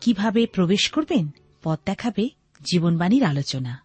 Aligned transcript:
কীভাবে 0.00 0.46
প্রবেশ 0.46 0.90
করবেন? 0.90 1.28
পথ 1.62 1.78
দেখাবে 1.86 2.30
জীবনবাণীর 2.72 3.24
আলোচনা। 3.24 3.82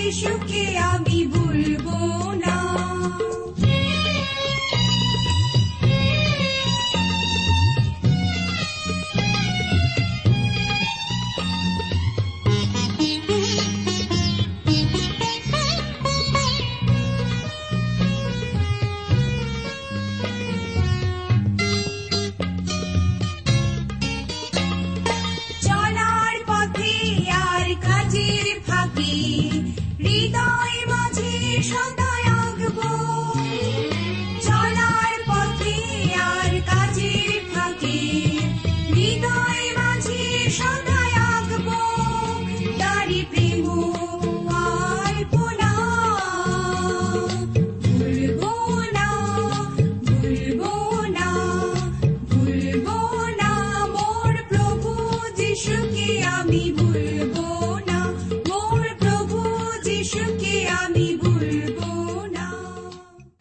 প্রভু 0.00 0.06
যিশুকে 0.06 0.64
আমি 0.88 1.18
ভুলবো 1.26 1.96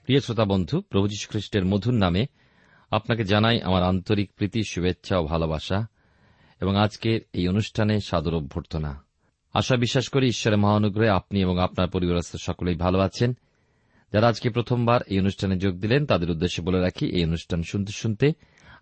প্রিয় 0.06 0.20
শ্রোতা 0.20 0.46
বন্ধু, 0.46 0.82
প্রভু 0.82 1.08
যীশু 1.08 1.28
খ্রিস্টের 1.30 1.66
মধুর 1.66 1.94
নামে 1.94 2.26
আপনাকে 2.92 3.24
জানাই 3.24 3.62
আমার 3.62 3.84
আন্তরিক 3.84 4.32
প্রীতি, 4.34 4.64
শুভেচ্ছা 4.64 5.18
ও 5.18 5.24
ভালোবাসা 5.24 5.88
এবং 6.62 6.78
আজকের 6.78 7.22
এই 7.34 7.48
অনুষ্ঠানে 7.48 8.00
সাদর 8.00 8.34
অভ্যর্থনা। 8.34 9.06
আশা 9.54 9.76
বিশ্বাস 9.76 10.10
করি 10.10 10.28
ঈশ্বরের 10.28 10.60
মহানুগ্রহে 10.60 11.10
আপনি 11.10 11.42
এবং 11.42 11.60
আপনার 11.60 11.90
পরিবারস্থ 11.90 12.36
সকলেই 12.36 12.76
ভালো 12.76 13.00
আছেন। 13.00 13.38
যারা 14.14 14.28
আজকে 14.28 14.50
প্রথমবার 14.50 15.02
এই 15.08 15.20
অনুষ্ঠানে 15.20 15.58
যোগ 15.58 15.76
দিলেন, 15.76 16.06
তাদের 16.06 16.32
উদ্দেশ্যে 16.32 16.64
বলে 16.64 16.80
রাখি, 16.80 17.06
এই 17.06 17.26
অনুষ্ঠান 17.26 17.64
শুনতে 17.64 17.92
শুনতে 17.92 18.34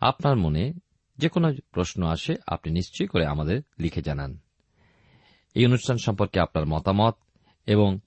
আপনার 0.02 0.36
মনে 0.36 0.74
যে 1.18 1.30
কোনো 1.30 1.54
প্রশ্ন 1.72 2.04
আসে, 2.04 2.36
আপনি 2.48 2.72
নিশ্চয়ই 2.72 3.08
করে 3.08 3.26
আমাদের 3.26 3.62
লিখে 3.80 4.02
জানান। 4.02 4.38
এই 5.56 5.66
অনুষ্ঠান 5.66 5.98
সম্পর্কে 5.98 6.40
আপনার 6.40 6.66
মতামত 6.66 7.16
এবং 7.66 8.00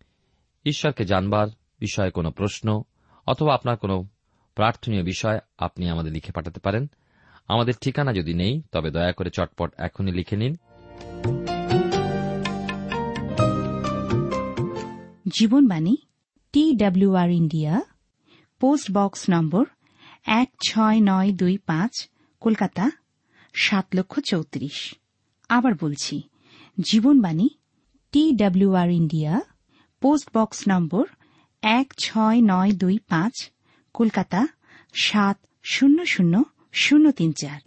ঈশ্বরকে 0.65 1.05
জানবার 1.05 1.49
বিষয়ে 1.81 2.11
কোনো 2.11 2.31
প্রশ্ন 2.31 2.83
অথবা 3.27 3.55
আপনার 3.55 3.77
কোনো 3.77 4.09
প্রার্থনীয় 4.55 5.03
বিষয় 5.03 5.39
আপনি 5.59 5.89
আমাদের 5.89 6.13
লিখে 6.13 6.33
পাঠাতে 6.33 6.61
পারেন। 6.61 6.87
আমাদের 7.49 7.75
ঠিকানা 7.81 8.13
যদি 8.13 8.35
নেই, 8.35 8.63
তবে 8.73 8.91
দয়া 8.91 9.13
করে 9.13 9.31
চটপট 9.31 9.73
এখনই 9.79 10.13
লিখে 10.13 10.37
নিন। 10.37 10.57
Jibonbani 15.29 15.97
TWR 16.77 17.31
India, 17.31 17.81
post 18.61 18.91
box 18.93 19.31
number 19.31 19.65
এক 20.27 20.49
ছয় 20.69 21.01
নয় 21.03 21.33
দুই 21.33 21.59
পাঁচ 21.59 22.09
কলকাতা, 22.41 22.91
সাত 23.55 23.87
লক্ষ 23.95 24.21
চৌত্রিশ। 24.21 24.95
আবার 25.49 25.73
বলছি, 25.81 26.23
Jibonbani 26.81 27.49
TWR 28.33 28.91
India 28.91 29.41
post 30.01 30.37
box 30.37 30.65
number 30.69 31.07
এক 31.63 31.95
ছয় 32.05 32.41
নয় 32.43 32.73
দুই 32.73 32.99
পাঁচ, 32.99 33.51
কলকাতা, 33.95 34.47
সাত 34.95 35.39
শূন্য 35.63 36.07
শূন্য 36.07 36.43
শূন্য 36.73 37.13
তিন 37.13 37.33
চার। 37.33 37.61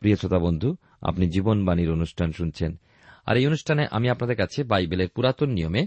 প্রিয় 0.00 0.16
শ্রোতা 0.16 0.38
বন্ধু, 0.38 0.76
আপনি 1.02 1.30
জীবনবাণীর 1.30 1.90
অনুষ্ঠান 1.90 2.32
শুনছেন। 2.32 2.80
আর 3.26 3.36
এই 3.36 3.46
অনুষ্ঠানে 3.46 3.86
আমি 3.90 4.08
আপনাদের 4.08 4.36
কাছে 4.36 4.64
বাইবেলের 4.64 5.08
পুরাতন 5.08 5.50
নিয়মে 5.50 5.86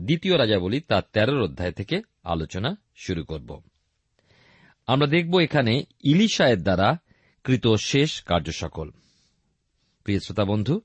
দ্বিতীয় 0.00 0.38
রাজাবলী 0.38 0.80
তার 0.80 1.02
তেরোর 1.12 1.42
অধ্যায় 1.42 1.72
থেকে 1.72 2.02
আলোচনা 2.24 2.76
শুরু 2.96 3.24
করব। 3.24 3.62
আমরা 4.88 5.06
দেখব 5.06 5.38
এখানে 5.38 5.84
ইলিশায়ের 6.04 6.62
দ্বারা 6.62 6.98
কৃত 7.44 7.74
শেষ 7.74 8.22
কার্য 8.22 8.52
সকল। 8.52 8.90
প্রিয় 10.04 10.18
শ্রোতা 10.18 10.44
বন্ধু, 10.44 10.80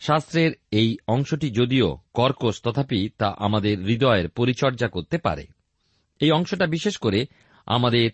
শাস্ত্রের 0.00 0.52
এই 0.70 0.96
অংশটি 1.06 1.50
যদিও 1.50 1.98
কর্কশ, 2.14 2.62
তথাপি 2.62 3.08
তা 3.18 3.34
আমাদের 3.38 3.84
হৃদয়ের 3.84 4.28
পরিচর্যা 4.28 4.88
করতে 4.88 5.18
পারে। 5.18 5.46
এই 6.20 6.30
অংশটা 6.30 6.66
বিশেষ 6.66 6.96
করে 6.96 7.26
আমাদের 7.66 8.10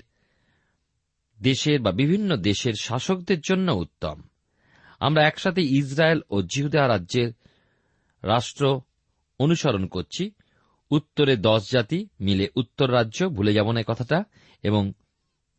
দেশের 1.42 1.80
বা 1.80 1.92
বিভিন্ন 1.92 2.36
দেশের 2.36 2.74
শাসকদের 2.80 3.40
জন্য 3.40 3.72
উত্তম। 3.72 4.22
আমরা 5.00 5.26
একসাথে 5.26 5.62
ইসরায়েল 5.62 6.20
ও 6.30 6.42
জিহুদা 6.42 6.88
রাজ্যের 6.88 7.32
রাষ্ট্র 8.22 8.80
অনুসরণ 9.38 9.86
করছি। 9.86 10.30
উত্তরে 10.90 11.36
দশ 11.36 11.62
জাতি 11.72 12.08
মিলে 12.20 12.48
উত্তর 12.56 12.92
রাজ্য, 12.92 13.28
ভুলে 13.28 13.52
যাব 13.52 13.72
না 13.72 13.82
কথাটা, 13.86 14.24
এবং 14.62 14.92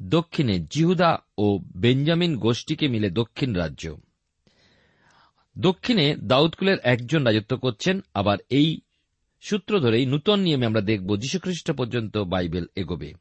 দক্ষিণে 0.02 0.60
জিহুদা 0.60 1.18
ও 1.38 1.60
বেঞ্জামিন 1.78 2.38
গোষ্ঠীকে 2.38 2.88
মিলে 2.88 3.10
দক্ষিণ 3.10 3.54
রাজ্য। 3.54 3.98
দক্ষিণে 5.58 6.16
দাউদকুলের 6.16 6.78
একজন 6.84 7.24
রাজত্ব 7.24 7.58
করছেন, 7.58 8.02
আবার 8.14 8.38
এই 8.50 8.82
সূত্র 9.42 9.80
ধরেই 9.80 10.06
নূতন 10.06 10.40
নিয়মে 10.40 10.66
আমরা 10.66 10.82
দেখব 10.82 11.18
যীশুখ্রিস্ট 11.18 11.72
পর্যন্ত 11.72 12.18
বাইবেল 12.18 12.66
এগোবে। 12.76 13.14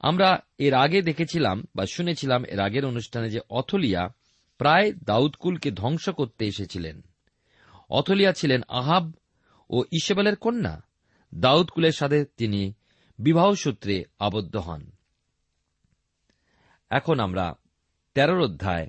আমরা 0.00 0.38
এর 0.58 0.74
আগে 0.74 1.02
দেখেছিলাম 1.02 1.64
বা 1.76 1.86
শুনেছিলাম 1.86 2.44
এর 2.44 2.60
আগের 2.60 2.84
অনুষ্ঠানে 2.84 3.30
যে 3.30 3.40
অথলিয়া 3.50 4.08
প্রায় 4.58 4.92
দাউদকুলকে 4.92 5.70
ধ্বংস 5.70 6.08
করতে 6.08 6.46
এসেছিলেন। 6.46 7.02
অথলিয়া 7.90 8.32
ছিলেন 8.32 8.60
আহাব 8.68 9.12
ও 9.70 9.84
ইসেবেলের 9.92 10.36
কন্যা। 10.36 10.82
দাউদকুলের 11.34 11.92
সাথে 11.92 12.24
তিনি 12.36 12.72
বিবাহ 13.18 13.54
সূত্রে 13.54 14.04
আবদ্ধ 14.18 14.56
হন। 14.56 14.90
এখন 16.90 17.20
আমরা 17.20 17.54
তেরোর 18.14 18.40
অধ্যায়, 18.40 18.88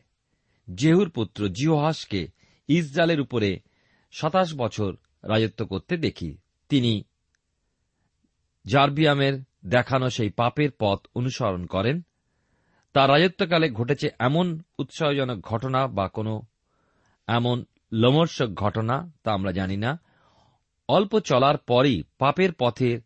জেহুর 0.76 1.10
পুত্র 1.10 1.50
জিওহাসকে 1.50 2.28
ইসরায়েলের 2.68 3.22
উপরে 3.22 3.60
সাতাশ 4.12 4.54
বছর 4.54 4.96
রাজত্ব 5.24 5.66
করতে 5.66 5.98
দেখি। 5.98 6.38
তিনি 6.70 7.04
জার্বিয়ামের 8.66 9.44
দেখানো 9.66 10.10
সেই 10.10 10.30
পাপের 10.30 10.70
পথ 10.80 11.00
অনুসরণ 11.16 11.66
করেন। 11.66 12.02
তার 12.94 13.10
রাজত্বকালে 13.10 13.70
ঘটেছে 13.70 14.10
এমন 14.20 14.62
উৎসাহজনক 14.80 15.46
ঘটনা 15.46 15.88
বা 15.88 16.08
কোনো 16.08 16.42
এমন 17.28 17.66
লোমর্ষক 17.94 18.48
ঘটনা 18.48 19.12
তা 19.24 19.34
আমরা 19.34 19.52
জানি 19.52 19.78
না। 19.78 20.00
অল্প 20.88 21.20
চলার 21.20 21.58
পরই 21.58 22.04
পাপের 22.18 22.54
পথের 22.54 23.00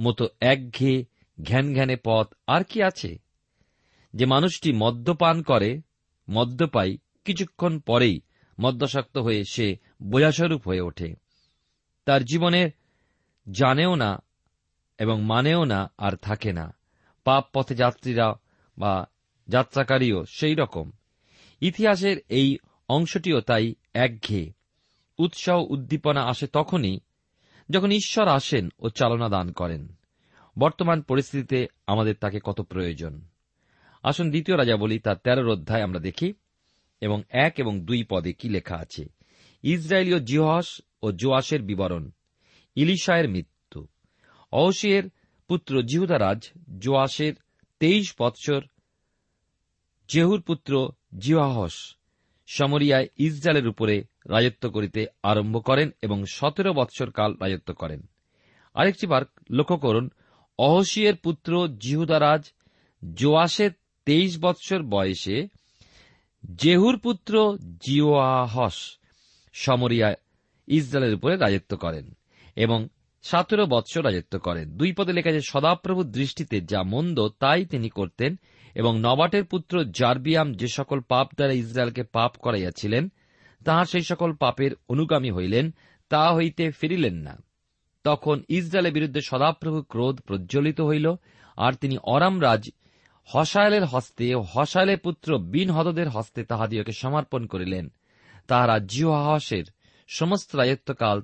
মতো 0.00 0.28
একঘেয়ে 0.40 1.04
ঘ্যান 1.42 1.74
ঘ্যানে 1.74 1.96
পথ 2.04 2.34
আর 2.46 2.64
কি 2.64 2.82
আছে? 2.82 3.29
যে 4.14 4.26
মানুষটি 4.26 4.72
মদ্যপান 4.72 5.42
করে 5.42 5.80
মদ্যপাই 6.30 6.98
কিছুক্ষণ 7.24 7.78
পরেই 7.78 8.20
মদ্যাসক্ত 8.60 9.18
হয়ে 9.18 9.44
সে 9.50 9.76
বোঝাস্বরূপ 10.02 10.68
হয়ে 10.68 10.80
ওঠে। 10.80 11.14
তার 12.04 12.24
জীবনে 12.24 12.70
জানেও 13.50 13.94
না 13.94 14.22
এবং 14.98 15.22
মানেও 15.22 15.64
না 15.64 15.92
আর 15.98 16.16
থাকে 16.16 16.52
না। 16.52 16.74
পাপ 17.24 17.48
পথে 17.52 17.74
যাত্রীরা 17.74 18.34
বা 18.78 19.06
যাত্রাকারীও 19.48 20.24
সেই 20.24 20.54
রকম। 20.54 20.90
ইতিহাসের 21.60 22.16
এই 22.28 22.58
অংশটিও 22.88 23.40
তাই 23.40 23.74
একঘেয়ে। 23.94 24.52
উৎসাহ 25.18 25.58
উদ্দীপনা 25.60 26.22
আসে 26.22 26.46
তখনই 26.46 27.00
যখন 27.70 27.90
ঈশ্বর 27.90 28.28
আসেন 28.28 28.68
ও 28.78 28.88
চালনা 28.88 29.28
দান 29.28 29.52
করেন। 29.52 29.94
বর্তমান 30.58 31.02
পরিস্থিতিতে 31.02 31.66
আমাদের 31.86 32.14
তাকে 32.20 32.38
কত 32.44 32.60
প্রয়োজন। 32.60 33.20
আসুন 34.02 34.30
দ্বিতীয় 34.30 34.56
রাজা 34.56 34.76
বলি, 34.76 34.98
তার 34.98 35.16
তেরোর 35.16 35.48
অধ্যায় 35.48 35.82
আমরা 35.82 35.98
দেখি, 35.98 36.32
এবং 37.00 37.22
এক 37.28 37.54
এবং 37.56 37.80
দুই 37.80 38.04
পদে 38.08 38.32
কি 38.32 38.48
লেখা 38.48 38.76
আছে? 38.76 39.04
ইসরায়েলীয় 39.62 40.20
জিহস 40.20 40.80
ও 41.02 41.12
জোয়াসের 41.12 41.62
বিবরণ, 41.62 42.10
ইলিশায়ের 42.74 43.28
মৃত্যু। 43.28 43.86
অহসিয়ের 44.52 45.02
পুত্র 45.48 45.82
জিহুদারাজ 45.82 46.48
জোয়াসের 46.78 47.32
তেইশ 47.80 48.14
বৎসর, 48.18 48.62
জেহুর 50.08 50.42
পুত্র 50.42 50.92
জিহাহস 51.18 51.96
সমরিয়ায় 52.46 53.08
ইসরায়েলের 53.16 53.68
উপরে 53.68 54.04
রাজত্ব 54.26 54.70
করিতে 54.70 55.06
আরম্ভ 55.22 55.64
করেন 55.64 55.90
এবং 56.02 56.24
সতেরো 56.24 56.72
বৎসর 56.72 57.10
কাল 57.10 57.34
রাজত্ব 57.34 57.74
করেন। 57.74 58.08
আরেকটি 58.74 59.06
বার 59.06 59.22
লক্ষ্য 59.50 59.76
করুন, 59.76 60.10
অহসিয়ের 60.58 61.16
পুত্র 61.16 61.68
জিহুদারাজ 61.78 62.52
জোয়াসের 63.14 63.70
তেইশ 64.04 64.38
বৎসর 64.40 64.82
বয়সে 64.82 65.48
জেহুর 66.56 66.98
পুত্র 66.98 67.58
জিওয়াহস 67.80 68.98
সমরিয়া 69.52 70.14
ইসরায়েলের 70.68 71.14
উপরে 71.14 71.36
রাজত্ব 71.36 71.76
করেন 71.76 72.14
এবং 72.56 72.88
সতেরো 73.22 73.66
বৎসর 73.66 74.04
রাজত্ব 74.04 74.38
করেন। 74.38 74.76
দুই 74.76 74.92
পদে 74.92 75.12
লেখা 75.12 75.32
যে 75.32 75.40
সদাপ্রভুর 75.40 76.06
দৃষ্টিতে 76.06 76.60
যা 76.60 76.82
মন্দ, 76.82 77.28
তাই 77.28 77.64
তিনি 77.64 77.88
করতেন 77.88 78.36
এবং 78.74 79.00
নবাটের 79.00 79.44
পুত্র 79.44 79.84
জার্বিয়াম 79.84 80.54
যে 80.54 80.66
সকল 80.68 81.00
পাপ 81.00 81.28
দ্বারা 81.36 81.52
ইসরায়েলকে 81.52 82.02
পাপ 82.02 82.36
করাইয়াছিলেন, 82.36 83.08
তাহার 83.64 83.84
সেই 83.84 84.02
সকল 84.02 84.32
পাপের 84.32 84.70
অনুগামী 84.88 85.30
হইলেন, 85.30 85.74
তা 86.08 86.34
হইতে 86.34 86.70
ফিরিলেন 86.70 87.14
না। 87.14 87.42
তখন 88.04 88.42
ইসরায়েলের 88.48 88.92
বিরুদ্ধে 88.92 89.20
সদাপ্রভু 89.20 89.82
ক্রোধ 89.82 90.20
প্রজ্বলিত 90.20 90.80
হইল, 90.80 91.14
আর 91.56 91.72
তিনি 91.72 91.98
অরাম 92.02 92.42
রাজ 92.42 92.70
হসায়েলের 93.32 93.84
হস্তে 93.84 94.34
ও 94.34 94.44
হসায়েলের 94.54 94.98
পুত্র 94.98 95.38
বিন 95.38 95.70
হদদের 95.70 96.08
হস্তে 96.08 96.44
তাহাদিওকে 96.44 96.92
সমর্পণ 96.92 97.46
করিলেন। 97.46 97.92
তাহারা 98.48 98.78
জিহাসের 98.78 99.64
সমস্ত 100.08 100.56
রাজত্বকাল 100.56 101.22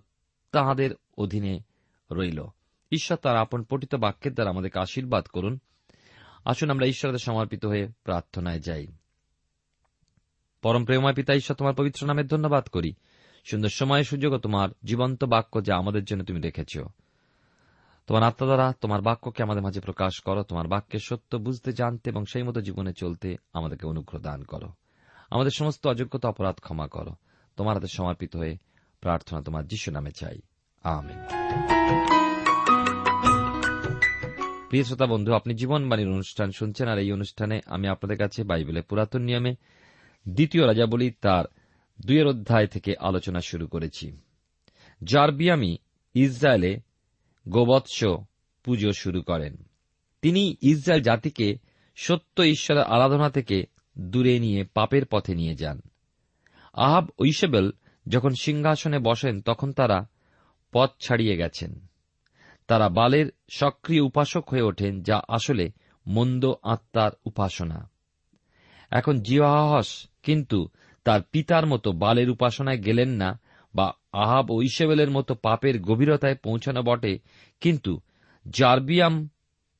তাহাদের 0.52 0.90
অধীনে 1.18 1.60
রইল। 2.12 2.46
ঈশ্বর 2.92 3.16
তার 3.16 3.36
আপন 3.36 3.62
পঠিত 3.62 3.94
বাক্যের 3.94 4.34
দ্বারা 4.34 4.50
আমাদেরকে 4.50 4.78
আশীর্বাদ 4.78 5.24
করুন। 5.24 5.58
আসুন 6.44 6.70
আমরা 6.70 6.86
ঈশ্বরের 6.86 7.18
সমর্পিত 7.18 7.66
হয়ে 7.66 7.88
প্রার্থনায় 8.04 8.60
যাই। 8.60 8.86
পরম 10.62 10.84
প্রেমময় 10.84 11.14
পিতা, 11.14 11.34
ঈশ্বর 11.34 11.56
তোমার 11.56 11.74
পবিত্র 11.74 12.06
নামের 12.06 12.26
ধন্যবাদ 12.26 12.66
করি। 12.66 12.92
সুন্দর 13.44 13.68
সময় 13.68 14.02
সুযোগ 14.02 14.38
তোমার 14.38 14.68
জীবন্ত 14.84 15.24
বাক্য 15.24 15.64
যা 15.64 15.76
আমাদের 15.76 16.04
জন্য 16.04 16.24
তুমি 16.24 16.40
রেখেছ। 16.40 16.78
তোমার 18.06 18.22
আত্মা 18.22 18.46
দ্বারা 18.46 18.72
তোমার 18.80 19.00
বাক্যকে 19.00 19.42
আমাদের 19.42 19.62
মাঝে 19.62 19.80
প্রকাশ 19.80 20.20
করো, 20.20 20.42
তোমার 20.42 20.66
বাক্যের 20.66 21.00
সত্য 21.00 21.36
বুঝতে, 21.36 21.72
জানতে 21.72 22.10
এবং 22.10 22.24
সেই 22.24 22.42
মতো 22.42 22.60
জীবনে 22.60 22.92
চলতে 22.92 23.36
আমাদেরকে 23.52 23.86
অনুগ্রহ 23.86 24.20
দান 24.20 24.44
করো। 24.44 24.72
আমাদের 25.30 25.50
সমস্ত 25.56 25.86
অযোগ্যতা, 25.86 26.28
অপরাধ 26.28 26.54
ক্ষমা 26.54 26.88
করো। 26.88 27.14
তোমার 27.56 27.74
হাতে 27.74 27.86
সমর্পিত 27.86 28.36
হয়ে 28.36 28.56
প্রার্থনা 29.00 29.42
তোমার 29.42 29.66
যিশু 29.66 29.90
নামে 29.90 30.10
চাই। 30.10 30.40
প্রিয় 34.68 34.84
শ্রোতা 34.84 35.06
বন্ধু, 35.06 35.32
আপনি 35.32 35.54
জীবনবাণীর 35.54 36.08
অনুষ্ঠান 36.08 36.50
শুনছেন 36.50 36.88
আর 36.88 36.98
এই 36.98 37.12
অনুষ্ঠানে 37.12 37.60
আমি 37.66 37.88
আপনাদের 37.88 38.18
কাছে 38.18 38.44
বাইবেলের 38.44 38.82
পুরাতন 38.82 39.22
নিয়মে 39.22 39.56
দ্বিতীয় 40.28 40.66
রাজাবলী 40.66 41.10
তার 41.10 41.44
দুইয়ের 42.06 42.26
অধ্যায় 42.26 42.66
থেকে 42.66 42.94
আলোচনা 43.00 43.40
শুরু 43.40 43.66
করেছি। 43.66 44.20
জারবিয়ামি 45.04 45.78
ইসরায়েলে 46.14 46.85
গোবৎস 47.48 48.04
পুজো 48.64 48.92
শুরু 48.92 49.22
করেন। 49.22 49.56
তিনি 50.22 50.56
ইসরায়েল 50.62 51.02
জাতিকে 51.02 51.58
সত্য 51.96 52.42
ঈশ্বরের 52.42 52.82
আরাধনা 52.82 53.30
থেকে 53.30 53.66
দূরে 53.98 54.38
নিয়ে 54.38 54.64
পাপের 54.64 55.06
পথে 55.06 55.34
নিয়ে 55.34 55.54
যান। 55.54 55.80
আহাব 56.72 57.08
ঐশেবেল 57.18 57.70
যখন 58.08 58.30
সিংহাসনে 58.40 58.98
বসেন, 58.98 59.40
তখন 59.40 59.72
তারা 59.72 60.08
পথ 60.72 60.90
ছাড়িয়ে 61.00 61.36
গেছেন। 61.36 61.86
তারা 62.66 62.88
বালের 62.88 63.26
সক্রিয় 63.50 64.00
উপাসক 64.00 64.48
হয়ে 64.48 64.62
ওঠেন, 64.62 65.02
যা 65.02 65.22
আসলে 65.28 65.70
মন্দ 66.06 66.52
আত্মার 66.62 67.10
উপাসনা। 67.24 67.90
এখন 68.90 69.20
জিওহাহস 69.20 70.06
কিন্তু 70.22 70.68
তার 71.04 71.20
পিতার 71.22 71.66
মতো 71.66 71.92
বালের 71.92 72.30
উপাসনায় 72.30 72.82
গেলেন 72.82 73.08
না 73.08 73.40
বা 73.76 73.92
আহাব 74.12 74.50
ও 74.50 74.62
ইসেবেলের 74.62 75.10
মতো 75.10 75.34
পাপের 75.34 75.80
গভীরতায় 75.80 76.34
পৌঁছানো 76.34 76.82
বটে, 76.82 77.18
কিন্তু 77.60 78.00
জার্বিয়াম 78.48 79.28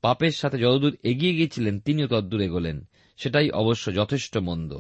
পাপের 0.03 0.31
সাথে 0.31 0.59
যতদূর 0.59 0.97
এগিয়ে 1.03 1.35
গিয়েছিলেন, 1.35 1.81
তিনিও 1.81 2.07
তদ্দূর 2.07 2.41
এগোলেন 2.41 2.88
সেটাই 3.17 3.50
অবশ্য 3.50 3.95
যথেষ্ট 3.95 4.38
মন্দ। 4.38 4.79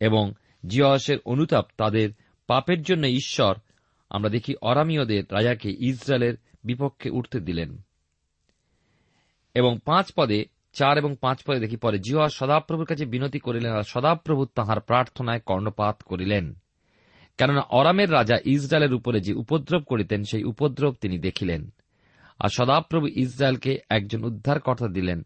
এবং 0.00 0.32
জিয়াসের 0.66 1.18
অনুতাপ 1.24 1.66
তাদের 1.76 2.10
পাপের 2.46 2.82
জন্য 2.82 3.06
ঈশ্বর, 3.06 3.54
আমরা 4.10 4.30
দেখি 4.30 4.54
অরামীয়দের 4.62 5.24
রাজাকে 5.30 5.70
ইসরায়েলের 5.70 6.34
বিপক্ষে 6.64 7.10
উঠতে 7.10 7.40
দিলেন। 7.40 7.82
এবং 9.54 9.78
পাঁচ 9.84 10.12
পদে, 10.16 10.44
চার 10.72 10.98
এবং 10.98 11.16
পাঁচ 11.20 11.42
পদে 11.46 11.60
দেখি 11.60 11.76
পরে 11.76 11.98
জিয়া 11.98 12.28
সদাপ্রভুর 12.28 12.86
কাছে 12.86 13.06
বিনতি 13.06 13.38
করিলেন 13.38 13.72
আর 13.72 13.82
সদাপ্রভু 13.82 14.46
তাহার 14.46 14.80
প্রার্থনায় 14.80 15.40
কর্ণপাত 15.40 16.02
করিলেন। 16.02 16.54
কেননা 17.38 17.60
অরামের 17.60 18.12
রাজা 18.12 18.38
ইসরায়েলের 18.44 18.94
উপরে 18.94 19.20
যে 19.20 19.32
উপদ্রব 19.32 19.82
করিতেন, 19.82 20.24
সেই 20.24 20.44
উপদ্রব 20.44 20.94
তিনি 21.00 21.18
দেখিলেন। 21.18 21.70
আর 22.38 22.48
সদাপ্রভু 22.48 23.06
ইসরায়েলকে 23.06 23.78
একজন 23.88 24.24
উদ্ধারকর্তা 24.24 24.88
দিলেন। 24.88 25.22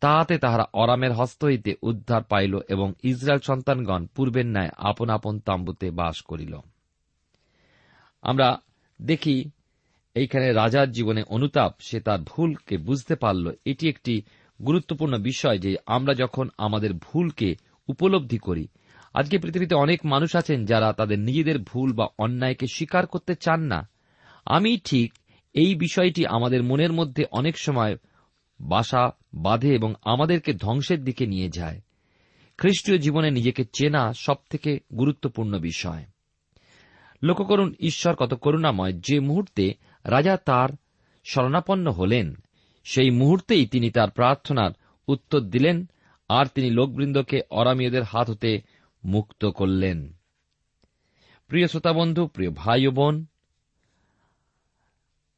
তাহাতে 0.00 0.38
তাহারা 0.38 0.66
অরামের 0.72 1.12
হস্ত 1.12 1.44
হইতে 1.44 1.74
উদ্ধার 1.82 2.22
পাইল 2.22 2.58
এবং 2.68 2.92
ইসরায়েল 3.02 3.40
সন্তানগণ 3.40 4.06
পূর্বের 4.06 4.46
ন্যায় 4.46 4.70
আপন 4.76 5.08
আপন 5.10 5.38
তাম্বুতে 5.38 5.90
বাস 5.90 6.22
করিল। 6.22 6.56
আমরা 8.22 8.60
দেখি, 9.02 9.50
এইখানে 10.14 10.52
রাজার 10.52 10.90
জীবনে 10.90 11.22
অনুতাপ, 11.28 11.72
সে 11.80 12.00
তার 12.00 12.18
ভুলকে 12.20 12.78
বুঝতে 12.78 13.14
পারল। 13.16 13.52
এটি 13.64 13.88
একটি 13.88 14.22
গুরুত্বপূর্ণ 14.66 15.18
বিষয় 15.18 15.58
যে 15.58 15.76
আমরা 15.86 16.14
যখন 16.14 16.48
আমাদের 16.58 16.92
ভুলকে 16.92 17.56
উপলব্ধি 17.88 18.38
করি 18.38 18.68
আজকে 19.14 19.38
পৃথিবীতে 19.38 19.74
অনেক 19.74 20.06
মানুষ 20.06 20.36
আছেন 20.36 20.64
যারা 20.64 20.92
তাদের 20.92 21.18
নিজেদের 21.18 21.58
ভুল 21.58 21.92
বা 21.92 22.08
অন্যায়কে 22.18 22.66
স্বীকার 22.66 23.06
করতে 23.06 23.34
চান 23.34 23.60
না। 23.60 23.88
আমি 24.44 24.78
ঠিক 24.84 25.12
এই 25.54 25.74
বিষয়টি 25.74 26.26
আমাদের 26.26 26.62
মনের 26.62 26.92
মধ্যে 26.92 27.24
অনেক 27.30 27.58
সময় 27.58 27.96
বাসা 28.60 29.10
বাঁধে 29.34 29.74
এবং 29.74 29.94
আমাদেরকে 30.04 30.52
ধ্বংসের 30.52 31.04
দিকে 31.04 31.26
নিয়ে 31.26 31.48
যায়। 31.48 31.80
খ্রিস্টীয় 32.58 32.98
জীবনে 32.98 33.30
নিজেকে 33.30 33.64
চেনা 33.64 34.12
সবথেকে 34.12 34.80
গুরুত্বপূর্ণ 34.94 35.58
বিষয়। 35.58 36.04
লক্ষ্য 37.22 37.44
করুন, 37.44 37.74
ঈশ্বর 37.80 38.14
কত 38.14 38.34
করুণাময়। 38.34 38.92
যে 38.92 39.20
মুহূর্তে 39.20 39.74
রাজা 40.04 40.36
তার 40.36 40.68
শরণাপন্ন 41.24 41.90
হলেন, 41.90 42.34
সেই 42.84 43.10
মুহূর্তেই 43.10 43.66
তিনি 43.66 43.90
তার 43.90 44.10
প্রার্থনার 44.10 44.70
উত্তর 45.08 45.40
দিলেন, 45.40 45.88
আর 46.28 46.46
তিনি 46.46 46.70
লোকবৃন্দকে 46.70 47.40
অরামীয়দের 47.50 48.02
হাত 48.02 48.30
হতে 48.30 48.60
মুক্ত 49.08 49.46
করলেন। 49.46 50.12
প্রিয় 51.46 51.66
শ্রোতাবন্ধু 51.66 52.26
প্রিয় 52.26 52.50
ভাই 52.50 52.86
ও 52.86 52.90
বোন, 52.90 53.26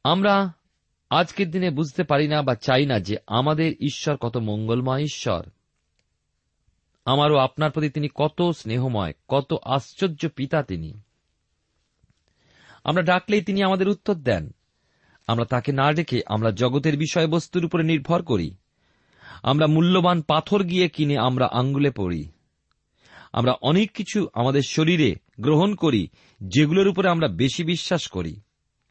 আমরা 0.03 0.53
আজকের 1.09 1.51
দিনে 1.51 1.69
বুঝতে 1.69 2.03
পারি 2.03 2.27
না 2.27 2.41
বা 2.41 2.55
চাই 2.55 2.85
না 2.85 2.99
যে 2.99 3.17
আমাদের 3.27 3.73
ঈশ্বর 3.79 4.17
কত 4.17 4.37
মঙ্গলময় 4.37 5.01
ঈশ্বর। 5.01 5.45
আমারও 7.05 7.37
আপনার 7.37 7.71
প্রতি 7.71 7.89
তিনি 7.89 8.07
কত 8.15 8.49
স্নেহময়, 8.49 9.13
কত 9.27 9.53
আশ্চর্য 9.63 10.29
পিতা 10.29 10.63
তিনি। 10.63 11.01
আমরা 12.83 13.03
ডাকলেই 13.03 13.41
তিনি 13.41 13.63
আমাদের 13.63 13.89
উত্তর 13.89 14.13
দেন। 14.13 14.51
আমরা 15.27 15.45
তাকে 15.45 15.71
না 15.71 15.93
ডেকে 15.93 16.21
আমরা 16.25 16.51
জগতের 16.51 16.97
বিষয়বস্তুর 16.97 17.65
উপরে 17.65 17.83
নির্ভর 17.83 18.23
করি। 18.23 18.55
আমরা 19.43 19.67
মূল্যবান 19.67 20.21
পাথর 20.21 20.63
গিয়ে 20.63 20.89
কিনে 20.89 21.17
আমরা 21.17 21.49
আঙ্গুলে 21.51 21.91
পড়ি। 21.91 22.31
আমরা 23.31 23.53
অনেক 23.61 23.91
কিছু 23.91 24.27
আমাদের 24.33 24.61
শরীরে 24.61 25.15
গ্রহণ 25.39 25.75
করি, 25.75 26.07
যেগুলোর 26.41 26.87
উপরে 26.87 27.09
আমরা 27.09 27.27
বেশি 27.27 27.63
বিশ্বাস 27.63 28.07
করি। 28.07 28.41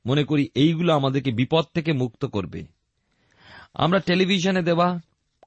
মনে 0.06 0.24
করি 0.24 0.48
এইগুলো 0.54 0.94
আমাদেরকে 0.94 1.32
বিপদ 1.32 1.64
থেকে 1.74 1.92
মুক্ত 1.92 2.24
করবে। 2.24 2.66
আমরা 3.74 3.98
টেলিভিশনে 3.98 4.62
দেওয়া, 4.62 5.00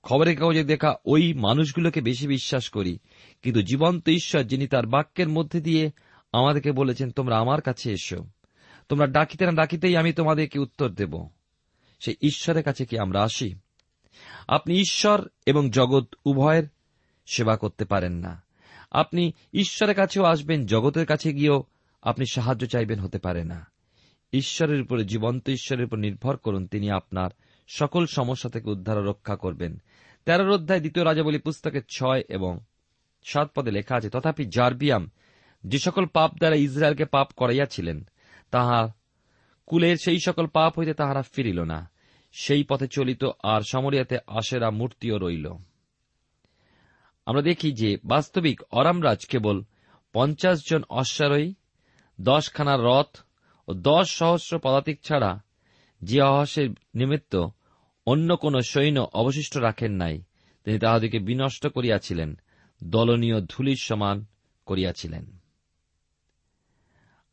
খবরের 0.04 0.38
কাগজে 0.38 0.64
দেখা 0.64 0.96
ওই 1.06 1.34
মানুষগুলোকে 1.34 2.02
বেশি 2.02 2.28
বিশ্বাস 2.28 2.70
করি। 2.70 3.00
কিন্তু 3.42 3.62
জীবন্ত 3.62 4.10
ঈশ্বর 4.10 4.44
যিনি 4.44 4.68
তার 4.68 4.86
বাক্যের 4.86 5.30
মধ্যে 5.30 5.62
দিয়ে 5.62 5.92
আমাদেরকে 6.32 6.72
বলেছেন, 6.72 7.12
তোমরা 7.12 7.38
আমার 7.38 7.62
কাছে 7.62 7.92
এসো। 7.92 8.28
তোমরা 8.90 9.08
ডাকিতে 9.08 9.46
না 9.46 9.52
ডাকিতেই 9.52 9.98
আমি 9.98 10.14
তোমাদেরকে 10.14 10.60
উত্তর 10.60 10.90
দেব। 10.90 11.28
সেই 12.00 12.16
ঈশ্বরের 12.22 12.64
কাছে 12.64 12.86
কি 12.86 13.00
আমরা 13.00 13.24
আসি? 13.24 13.56
আপনি 14.48 14.80
ঈশ্বর 14.80 15.28
এবং 15.46 15.70
জগৎ 15.70 16.16
উভয়ের 16.26 16.64
সেবা 17.26 17.58
করতে 17.58 17.86
পারেন 17.86 18.14
না। 18.14 18.44
আপনি 18.94 19.34
ঈশ্বরের 19.54 19.96
কাছেও 19.96 20.24
আসবেন, 20.24 20.66
জগতের 20.66 21.06
কাছে 21.06 21.34
গিয়েও 21.34 21.64
আপনি 22.02 22.26
সাহায্য 22.26 22.68
চাইবেন 22.68 23.00
হতে 23.00 23.20
পারে 23.20 23.44
না। 23.44 23.68
ঈশ্বরের 24.34 24.82
উপরে, 24.82 25.06
জীবন্ত 25.06 25.50
ঈশ্বরের 25.50 25.86
উপর 25.86 25.98
নির্ভর 25.98 26.38
করুন, 26.38 26.68
তিনি 26.68 26.92
আপনার 26.92 27.30
সকল 27.68 28.06
সমস্যা 28.06 28.50
থেকে 28.50 28.70
উদ্ধার 28.70 29.04
রক্ষা 29.04 29.36
করবেন। 29.36 29.82
তেরোর 30.26 30.50
অধ্যায়, 30.50 30.80
দ্বিতীয় 30.80 31.06
রাজাবলী 31.06 31.40
পুস্তকের 31.40 31.82
ছয় 31.96 32.24
এবং 32.30 32.60
সাত 33.24 33.52
পদে 33.56 33.72
লেখা 33.72 33.96
আছে, 33.96 34.10
তথাপি 34.10 34.46
জার্বিয়াম 34.46 35.12
যে 35.64 35.80
সকল 35.80 36.06
পাপ 36.06 36.38
দ্বারা 36.38 36.56
ইসরায়েলকে 36.56 37.06
পাপ 37.06 37.28
করাইয়াছিলেন, 37.36 38.10
তাহা 38.52 38.94
কুলের 39.66 39.98
সেই 40.04 40.20
সকল 40.26 40.48
পাপ 40.48 40.80
হইতে 40.80 40.94
তাহারা 40.94 41.22
ফিরিল 41.22 41.64
না। 41.64 41.90
সেই 42.32 42.64
পথে 42.64 42.88
চলিত 42.88 43.24
আর 43.44 43.62
সমরিয়াতে 43.62 44.18
আশেরা 44.28 44.70
মূর্তিও 44.70 45.18
রইল। 45.18 45.54
আমরা 47.26 47.42
দেখি 47.42 47.72
যে 47.72 47.98
বাস্তবিক 48.06 48.62
অরামরাজ 48.72 49.26
কেবল 49.26 49.64
পঞ্চাশ 50.14 50.70
জন 50.70 50.84
অশ্বারোহী, 50.90 51.54
দশখানা 52.22 52.78
রথ 52.80 53.18
ও 53.68 53.74
দশ 53.74 54.12
সহস্র 54.12 54.60
পদাতিক 54.60 55.00
ছাড়া 55.04 55.40
যে 56.02 56.22
অহাসের 56.22 56.70
নিমিত্ত 56.96 57.48
অন্য 58.06 58.38
কোন 58.38 58.60
সৈন্য 58.60 59.08
অবশিষ্ট 59.14 59.58
রাখেন 59.58 59.92
নাই, 59.92 60.24
তিনি 60.64 60.80
তাহাদিকে 60.80 61.20
বিনষ্ট 61.20 61.68
করিয়াছিলেন, 61.68 62.40
দলনীয় 62.84 63.42
ধুলির 63.42 63.76
সমান 63.76 64.26
করিয়াছিলেন। 64.66 65.38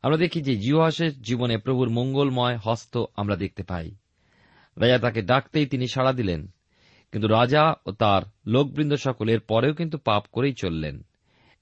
আমরা 0.01 0.17
দেখি 0.17 0.41
যে 0.41 0.55
জিহাসের 0.55 1.21
জীবনে 1.21 1.57
প্রভুর 1.57 1.89
মঙ্গলময় 1.89 2.57
হস্ত 2.57 2.97
আমরা 3.15 3.35
দেখতে 3.35 3.63
পাই। 3.63 3.95
রাজা 4.77 4.99
তাকে 4.99 5.21
ডাকতেই 5.21 5.65
তিনি 5.65 5.87
সাড়া 5.87 6.13
দিলেন 6.13 6.53
কিন্তু 7.11 7.27
রাজা 7.27 7.73
ও 7.85 7.91
তার 7.91 8.21
লোকবৃন্দ 8.45 8.93
সকলের 8.93 9.39
পরেও 9.39 9.73
কিন্তু 9.73 9.97
পাপ 9.97 10.23
করেই 10.31 10.53
চললেন, 10.53 11.03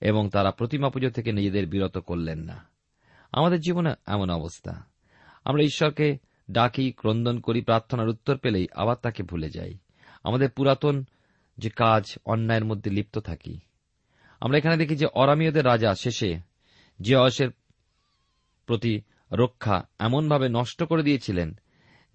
এবং 0.02 0.30
তারা 0.30 0.52
প্রতিমা 0.52 0.90
পুজো 0.90 1.10
থেকে 1.10 1.32
নিজেদের 1.32 1.68
বিরত 1.68 1.98
করলেন 1.98 2.40
না। 2.40 2.68
আমাদের 3.32 3.60
জীবনে 3.60 3.94
এমন 4.06 4.30
অবস্থা। 4.30 4.84
আমরা 5.46 5.64
ঈশ্বরকে 5.64 6.18
ডাকি, 6.52 6.92
ক্রন্দন 6.92 7.40
করি, 7.40 7.62
প্রার্থনার 7.62 8.10
উত্তর 8.10 8.38
পেলেই 8.38 8.68
আবার 8.76 8.96
তাকে 9.02 9.24
ভুলে 9.24 9.50
যাই। 9.50 9.78
আমাদের 10.24 10.50
পুরাতন 10.50 11.06
যে 11.58 11.70
কাজ, 11.70 12.18
অন্যায়ের 12.26 12.66
মধ্যে 12.66 12.92
লিপ্ত 12.92 13.18
থাকি। 13.18 13.60
আমরা 14.42 14.58
এখানে 14.58 14.78
দেখি 14.78 14.96
যে 14.96 15.06
অরামীয়দের 15.06 15.66
রাজা 15.66 15.96
শেষে 15.96 16.40
যে 17.00 17.16
অসের 17.16 17.50
প্রতি 18.66 19.02
রক্ষা 19.32 19.84
এমনভাবে 20.00 20.50
নষ্ট 20.50 20.84
করে 20.84 21.04
দিয়েছিলেন 21.04 21.60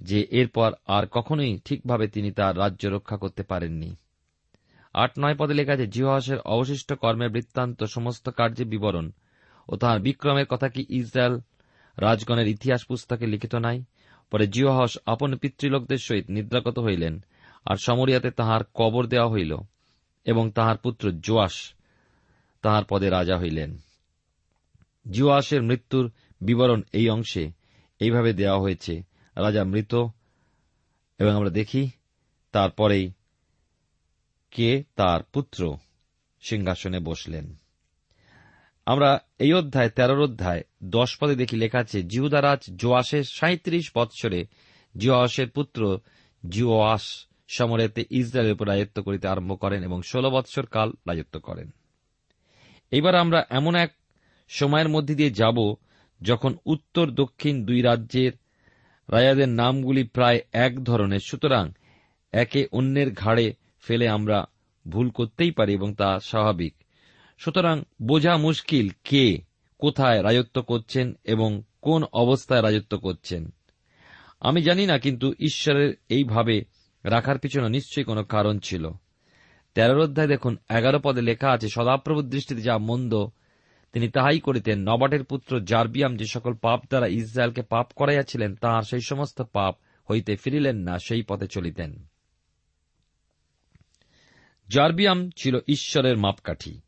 যে 0.00 0.20
এরপর 0.20 0.72
আর 0.86 1.06
কখনোই 1.06 1.60
ঠিকভাবে 1.64 2.08
তিনি 2.08 2.32
তার 2.32 2.58
রাজ্য 2.58 2.88
রক্ষা 2.88 3.16
করতে 3.16 3.42
পারেননি। 3.42 3.96
আট 4.94 5.10
নয় 5.18 5.34
পদে 5.38 5.54
লেখা 5.54 5.72
আছে 5.72 5.86
জিহাসের 5.86 6.38
অবশিষ্ট 6.38 6.92
কর্মের 6.92 7.28
বৃত্তান্ত 7.28 7.84
সমস্ত 7.84 8.30
কার্যের 8.30 8.66
বিবরণ 8.66 9.10
ও 9.68 9.76
তাহার 9.76 10.00
বিক্রমের 10.00 10.46
কথা 10.46 10.68
কি 10.68 10.86
ইসরায়েল 10.88 11.40
রাজগণের 11.98 12.48
ইতিহাস 12.48 12.84
পুস্তকে 12.84 13.26
লিখিত 13.26 13.54
নাই? 13.54 13.84
পরে 14.30 14.46
জিওহস 14.46 14.98
আপন 15.06 15.36
পিতৃলোকদের 15.36 15.96
সহিত 15.96 16.30
নিদ্রাগত 16.30 16.78
হইলেন 16.78 17.24
আর 17.66 17.76
সমরিয়াতে 17.76 18.30
তাহার 18.30 18.60
কবর 18.74 19.06
দেওয়া 19.06 19.30
হইল 19.30 19.56
এবং 20.24 20.50
তাহার 20.50 20.76
পুত্র 20.76 21.12
জোয়াস 21.12 21.74
তাহার 22.62 22.84
পদে 22.88 23.10
রাজা 23.10 23.38
হইলেন। 23.38 23.76
জিওয়াসের 25.10 25.62
মৃত্যুর 25.62 26.12
বিবরণ 26.40 26.82
এই 26.92 27.08
অংশে 27.08 27.50
এইভাবে 27.98 28.32
দেওয়া 28.32 28.60
হয়েছে 28.60 29.13
রাজা 29.36 29.64
মৃত, 29.64 29.94
এবং 31.18 31.32
আমরা 31.34 31.50
দেখি 31.50 31.90
তারপরেই 32.52 33.12
কে 34.50 34.84
তার 34.96 35.22
পুত্র 35.22 35.76
সিংহাসনে 36.40 36.98
বসলেন। 36.98 37.56
আমরা 38.86 39.20
এই 39.38 39.52
অধ্যায়, 39.52 39.90
তেরোর 39.90 40.20
অধ্যায়, 40.22 40.62
দশ 40.84 41.16
পদে 41.20 41.34
দেখি 41.34 41.56
লেখা 41.56 41.78
আছে 41.78 42.02
জিহুদারাজ 42.02 42.70
জোয়াসের 42.76 43.24
সাঁত্রিশ 43.24 43.92
বৎসরে 43.94 44.46
জিওয়াসের 44.96 45.48
পুত্র 45.50 45.98
জিওয়াস 46.48 47.26
সমরেতে 47.48 48.04
ইসরায়েলের 48.10 48.52
উপর 48.52 48.68
রাজত্ব 48.68 49.02
করিতে 49.02 49.28
আরম্ভ 49.28 49.58
করেন 49.60 49.82
এবং 49.82 50.02
ষোল 50.02 50.24
বৎসর 50.30 50.66
কাল 50.66 50.92
রাজত্ব 51.08 51.40
করেন। 51.40 51.70
এবার 52.92 53.14
আমরা 53.14 53.46
এমন 53.50 53.74
এক 53.74 53.90
সময়ের 54.48 54.88
মধ্যে 54.88 55.14
দিয়ে 55.14 55.30
যাব 55.30 55.58
যখন 56.20 56.56
উত্তর 56.66 57.10
দক্ষিণ 57.10 57.64
দুই 57.64 57.82
রাজ্যের 57.82 58.32
রাজাদের 59.12 59.48
নামগুলি 59.48 60.04
প্রায় 60.04 60.40
এক 60.52 60.84
ধরনের। 60.84 61.20
সুতরাং 61.20 61.72
একে 62.32 62.66
অন্যের 62.72 63.12
ঘাড়ে 63.12 63.54
ফেলে 63.82 64.08
আমরা 64.08 64.44
ভুল 64.88 65.10
করতেই 65.10 65.50
পারি 65.50 65.72
এবং 65.72 65.94
তা 65.94 66.20
স্বাভাবিক। 66.20 66.74
সুতরাং 67.38 67.82
বোঝা 68.02 68.36
মুশকিল 68.36 68.88
কে 69.04 69.40
কোথায় 69.78 70.22
রাজত্ব 70.22 70.62
করছেন 70.62 71.18
এবং 71.24 71.62
কোন 71.82 72.04
অবস্থায় 72.12 72.62
রাজত্ব 72.62 72.98
করছেন। 72.98 73.54
আমি 74.40 74.62
জানি 74.62 74.86
না, 74.86 74.98
কিন্তু 74.98 75.34
ঈশ্বরের 75.38 75.94
এইভাবে 76.08 76.64
রাখার 77.04 77.38
পিছনে 77.38 77.68
নিশ্চয়ই 77.68 78.04
কোনো 78.04 78.24
কারণ 78.24 78.58
ছিল। 78.58 78.90
তেরোর 79.74 79.98
অধ্যায় 79.98 80.28
দেখুন, 80.28 80.56
এগারো 80.70 81.00
পদে 81.02 81.22
লেখা 81.22 81.50
আছে, 81.50 81.68
সদাপ্রভুর 81.68 82.24
দৃষ্টিতে 82.24 82.62
যা 82.62 82.78
মন্দ 82.78 83.26
তিনি 83.94 84.08
তাহাই 84.08 84.40
করিতেন। 84.40 84.82
নবাটের 84.82 85.24
পুত্র 85.24 85.60
জার্বিয়াম 85.60 86.16
যে 86.16 86.24
সকল 86.26 86.54
পাপ 86.54 86.80
দ্বারা 86.88 87.06
ইসরায়েলকে 87.06 87.62
পাপ 87.62 87.92
করাইয়াছিলেন, 87.96 88.54
তাহার 88.54 88.82
সেই 88.82 89.00
সমস্ত 89.00 89.42
পাপ 89.42 89.76
হইতে 90.10 90.36
ফিরিলেন 90.36 90.76
না, 90.76 90.98
সেই 90.98 91.22
পথে 91.22 91.46
চলিতেন। 91.46 92.06
জার্বিয়াম 94.68 95.30
ছিল 95.30 95.58
ঈশ্বরের 95.68 96.16
মাপকাঠি, 96.16 96.80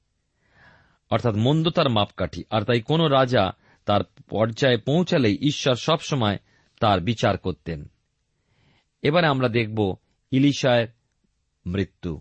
অর্থাৎ 1.11 1.35
মন্দতার 1.35 1.89
মাপকাঠি, 1.89 2.45
আর 2.51 2.63
তাই 2.63 2.81
কোন 2.81 3.05
রাজা 3.05 3.53
তার 3.85 4.01
পর্যায়ে 4.31 4.77
পৌঁছালেই 4.77 5.39
ঈশ্বর 5.41 5.75
সবসময় 5.75 6.39
তার 6.81 7.01
বিচার 7.01 7.39
করতেন। 7.39 7.91
এবারে 9.03 9.27
আমরা 9.27 9.49
দেখব 9.49 9.97
ইলিশায়ের 10.31 10.89
মৃত্যু। 11.67 12.21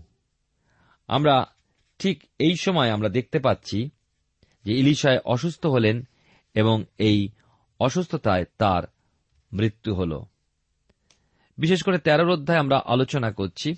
আমরা 1.07 1.45
ঠিক 1.99 2.23
এই 2.39 2.55
সময় 2.61 2.89
আমরা 2.89 3.09
দেখতে 3.09 3.39
পাচ্ছি 3.39 3.89
যে 4.65 4.73
ইলিশায় 4.73 5.19
অসুস্থ 5.25 5.65
হলেন 5.65 6.07
এবং 6.53 6.85
এই 6.97 7.29
অসুস্থতায় 7.79 8.45
তার 8.57 8.83
মৃত্যু 9.53 9.95
হল। 9.95 10.21
বিশেষ 11.57 11.83
করে 11.83 11.97
তেরোর 11.97 12.29
অধ্যায় 12.29 12.59
আমরা 12.59 12.81
আলোচনা 12.85 13.31
করছি। 13.31 13.75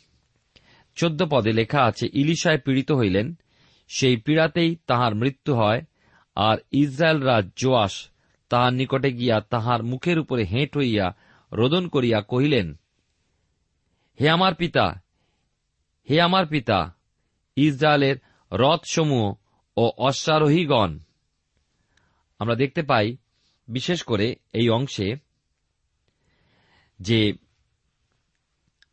চোদ্দ 0.95 1.23
পদে 1.29 1.53
লেখা 1.53 1.81
আছে, 1.81 2.07
ইলিশায় 2.13 2.57
পীড়িত 2.57 2.91
হইলেন, 2.91 3.35
সেই 3.87 4.17
পীড়াতেই 4.17 4.75
তাহার 4.87 5.15
মৃত্যু 5.15 5.55
হয়, 5.55 5.81
আর 6.35 6.57
ইসরায়েল 6.71 7.19
রাজ 7.19 7.45
জোয়াস 7.55 8.09
তাহার 8.49 8.73
নিকটে 8.73 9.11
গিয়া 9.11 9.41
তাহার 9.41 9.83
মুখের 9.83 10.19
উপরে 10.19 10.43
হেঁট 10.43 10.77
হইয়া 10.77 11.15
রোদন 11.53 11.87
করিয়া 11.87 12.21
কহিলেন, 12.21 12.73
হে 14.21 14.29
আমার 14.29 14.55
পিতা, 14.55 15.01
হে 16.09 16.21
আমার 16.21 16.45
পিতা, 16.45 16.95
ইসরায়েলের 17.55 18.15
রথসমূহ 18.51 19.33
ও 19.77 19.91
অশ্বারোহীগণ। 19.97 20.99
আমরা 22.39 22.55
দেখতে 22.55 22.81
পাই, 22.81 23.17
বিশেষ 23.67 24.03
করে 24.03 24.35
এই 24.53 24.69
অংশে, 24.69 25.15
যে 26.99 27.33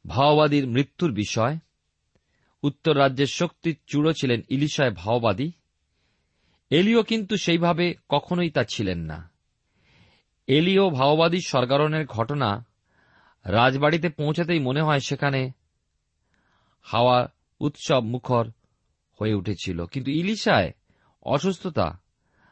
ভাওবাদীর 0.06 0.66
মৃত্যুর 0.66 1.12
বিষয়, 1.12 1.58
উত্তর 2.62 2.98
রাজ্যের 2.98 3.26
শক্তির 3.26 3.76
চূড়ো 3.86 4.12
ছিলেন 4.12 4.42
ইলিশায় 4.48 4.90
ভাওবাদী। 4.90 5.52
এলিও 6.70 7.02
কিন্তু 7.02 7.36
সেইভাবে 7.36 7.94
কখনোই 8.08 8.50
তা 8.50 8.64
ছিলেন 8.64 8.98
না। 8.98 9.30
এলিও 10.46 10.90
ভাওবাদী 10.90 11.40
স্বর্গারণের 11.46 12.06
ঘটনা 12.06 12.64
রাজবাড়িতে 13.44 14.08
পৌঁছাতেই 14.08 14.58
মনে 14.58 14.82
হয় 14.82 15.00
সেখানে 15.00 15.50
হাওয়া 16.82 17.28
উৎসব 17.60 18.00
মুখর 18.00 18.44
হয়ে 19.20 19.34
উঠেছিল। 19.34 19.86
কিন্তু 19.86 20.10
ইলিশায় 20.10 20.72
অসুস্থতা, 21.22 22.00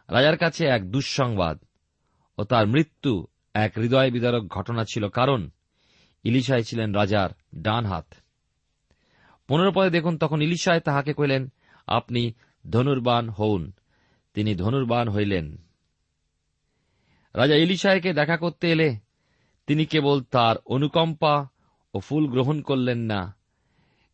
রাজার 0.08 0.36
কাছে 0.36 0.66
এক 0.66 0.90
দুঃসংবাদ 0.90 1.58
ও 2.38 2.44
তার 2.44 2.66
মৃত্যু 2.66 3.26
এক 3.54 3.72
হৃদয় 3.76 4.10
বিদারক 4.10 4.46
ঘটনা 4.46 4.84
ছিল। 4.84 5.08
কারণ 5.08 5.50
ইলিশায় 6.24 6.62
ছিলেন 6.62 6.92
রাজার 6.92 7.30
ডান 7.54 7.86
হাত। 7.86 8.14
পনেরো 9.48 9.72
পদে 9.74 9.90
দেখুন, 9.90 10.18
তখন 10.18 10.42
ইলিশায় 10.42 10.80
তাহাকে 10.80 11.14
কইলেন 11.14 11.52
আপনি 11.86 12.32
ধনুর্বান 12.70 13.28
হউন। 13.28 13.72
তিনি 14.34 14.54
ধনুর্বান 14.54 15.08
হইলেন। 15.08 15.56
রাজা 17.34 17.54
ইলিশায়কে 17.54 18.12
দেখা 18.12 18.36
করতে 18.36 18.70
এলে 18.70 18.96
তিনি 19.66 19.84
কেবল 19.84 20.22
তার 20.22 20.56
অনুকম্পা 20.66 21.48
ও 21.94 22.00
ফুল 22.00 22.26
গ্রহণ 22.26 22.62
করলেন 22.62 22.98
না। 22.98 23.36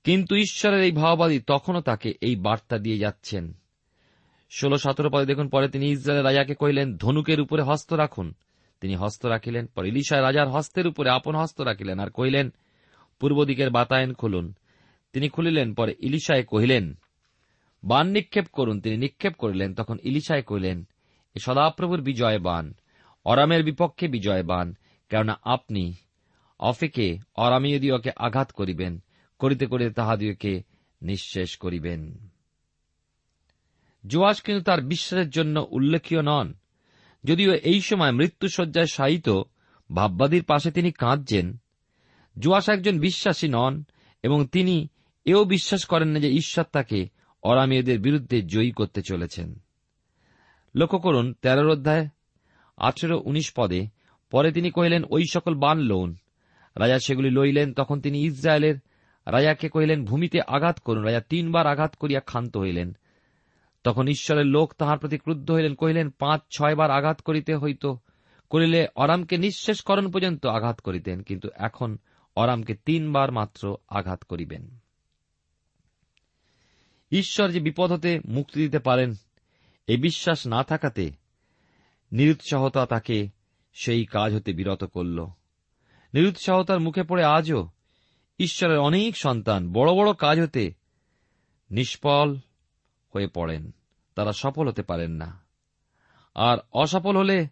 কিন্তু 0.04 0.36
ঈশ্বরের 0.36 0.82
এই 0.82 0.92
ভাওবাদী 0.92 1.40
তখনও 1.40 1.80
তাকে 1.80 2.14
এই 2.20 2.36
বার্তা 2.36 2.78
দিয়ে 2.78 2.98
যাচ্ছেন। 2.98 3.52
ষোলো 4.50 4.78
সতেরো 4.78 5.10
পদে 5.10 5.26
দেখুন, 5.26 5.48
পরে 5.48 5.68
তিনি 5.68 5.86
ইসরায়েলের 5.86 6.26
রাজাকে 6.26 6.54
কহিলেন, 6.54 6.96
ধনুকের 6.96 7.40
উপরে 7.40 7.62
হস্ত 7.62 7.92
রাখুন। 7.92 8.34
তিনি 8.80 8.96
হস্ত 8.96 9.26
রাখিলেন, 9.26 9.66
পরে 9.66 9.88
ইলিশায় 9.88 10.22
রাজার 10.22 10.48
হস্তের 10.48 10.86
উপরে 10.86 11.10
আপন 11.10 11.34
হস্ত 11.36 11.60
রাখিলেন 11.60 11.98
আর 11.98 12.10
কহিলেন, 12.10 12.50
পূর্ব 13.20 13.44
দিকের 13.44 13.70
বাতায়ন 13.70 14.12
খুলুন। 14.12 14.54
তিনি 15.12 15.28
খুলিলেন, 15.28 15.74
পরে 15.74 15.94
ইলিশায় 15.98 16.44
কহিলেন 16.44 16.94
বান 17.84 18.06
নিক্ষেপ 18.08 18.44
করুন। 18.52 18.80
তিনি 18.80 18.96
নিক্ষেপ 18.96 19.34
করিলেন, 19.38 19.74
তখন 19.74 19.96
ইলিশায় 20.02 20.42
কহিলেন, 20.42 20.88
এ 21.34 21.38
সদাপ্রভুর 21.38 22.00
বিজয় 22.00 22.38
বান 22.38 22.74
অরামের 23.24 23.64
বিপক্ষে 23.64 24.08
বিজয় 24.08 24.42
বান 24.42 24.74
কেননা 25.08 25.40
আপনি 25.42 25.94
অফেকে 26.58 27.18
অরামীয়দীয়কে 27.36 28.10
আঘাত 28.16 28.52
করিবেন। 28.52 29.02
করিতে 29.38 29.66
করিতে 29.66 29.90
তাহাদিওকে 29.90 30.62
নিঃশেষ 31.02 31.56
করিবেন। 31.56 32.28
জোয়াস 34.06 34.42
কিন্তু 34.42 34.64
তার 34.64 34.82
বিশ্বাসের 34.82 35.30
জন্য 35.30 35.66
উল্লেখীয় 35.70 36.22
নন। 36.22 36.54
যদিও 37.24 37.54
এই 37.54 37.80
সময় 37.80 38.12
মৃত্যুসজ্জায় 38.12 38.86
শায়িত 38.86 39.28
ভাববাদীর 39.94 40.44
পাশে 40.44 40.70
তিনি 40.70 40.92
কাঁদছেন 40.92 41.56
জোয়াস 42.38 42.68
একজন 42.68 42.98
বিশ্বাসী 42.98 43.48
নন 43.48 43.84
এবং 44.22 44.46
তিনি 44.46 44.88
এও 45.24 45.44
বিশ্বাস 45.44 45.84
করেন 45.84 46.08
না 46.08 46.20
যে 46.20 46.28
ঈশ্বর 46.28 46.64
তাকে 46.72 47.08
অরামীয়দের 47.42 48.00
বিরুদ্ধে 48.00 48.42
জয়ী 48.42 48.70
করতে 48.70 49.02
চলেছেন। 49.02 49.58
লক্ষ্য 50.74 50.98
করুন 50.98 51.32
তেরোর 51.32 51.70
অধ্যায়, 51.70 52.08
আঠেরো, 52.76 53.22
উনিশ 53.24 53.52
পদে, 53.56 53.86
পরে 54.30 54.52
তিনি 54.52 54.70
কহিলেন, 54.70 55.02
ওই 55.10 55.24
সকল 55.32 55.54
বান 55.54 55.78
লোন 55.78 56.16
রাজা 56.76 56.98
সেগুলি 56.98 57.30
লইলেন, 57.30 57.74
তখন 57.74 58.00
তিনি 58.00 58.24
ইসরায়েলের 58.24 58.74
রাজাকে 59.30 59.68
কহিলেন, 59.68 60.04
ভূমিতে 60.04 60.40
আঘাত 60.40 60.78
করুন। 60.78 61.04
রাজা 61.04 61.20
তিনবার 61.20 61.66
আঘাত 61.66 61.96
করিয়া 61.96 62.20
ক্ষান্ত 62.20 62.56
হইলেন। 62.56 62.96
তখন 63.84 64.08
ঈশ্বরের 64.08 64.46
লোক 64.46 64.74
তাহার 64.78 64.98
প্রতি 64.98 65.18
ক্রুদ্ধ 65.18 65.50
হইলেন, 65.50 65.74
কহিলেন, 65.74 66.10
পাঁচ 66.10 66.40
ছয়বার 66.50 66.90
আঘাত 66.90 67.20
করিতে 67.20 67.56
হইত। 67.56 67.86
করিলে 68.50 68.86
অরামকে 68.96 69.38
নিঃশেষ 69.38 69.82
করণ 69.82 70.10
পর্যন্ত 70.10 70.46
আঘাত 70.46 70.80
করিতেন, 70.80 71.20
কিন্তু 71.20 71.48
এখন 71.54 71.98
অরামকে 72.36 72.74
তিনবার 72.74 73.32
মাত্র 73.32 73.76
আঘাত 73.88 74.24
করিবেন। 74.24 74.78
ঈশ্বর 77.10 77.50
যে 77.50 77.60
বিপদ 77.60 77.92
হতে 77.92 78.20
মুক্তি 78.26 78.60
দিতে 78.60 78.78
পারেন, 78.78 79.14
এ 79.86 79.96
বিশ্বাস 79.96 80.46
না 80.46 80.64
থাকাতে 80.64 81.10
নিরুৎসাহতা 82.12 82.86
তাকে 82.86 83.28
সেই 83.72 84.04
কাজ 84.04 84.34
হতে 84.34 84.52
বিরত 84.52 84.84
করল। 84.84 85.26
নিরুৎসাহতার 86.14 86.80
মুখে 86.80 87.02
পড়ে 87.02 87.24
আজও 87.24 87.68
ঈশ্বরের 88.38 88.78
অনেক 88.78 89.16
সন্তান 89.16 89.72
বড় 89.72 89.92
বড় 89.92 90.12
কাজ 90.14 90.40
হতে 90.40 90.74
নিষ্ফল 91.70 92.36
হয়ে 93.14 93.26
পড়েন। 93.26 93.70
তারা 94.14 94.32
সফল 94.32 94.68
হতে 94.68 94.82
পারেন 94.82 95.10
না। 95.10 95.44
আর 96.34 96.58
অসফল 96.72 97.16
হলে 97.16 97.48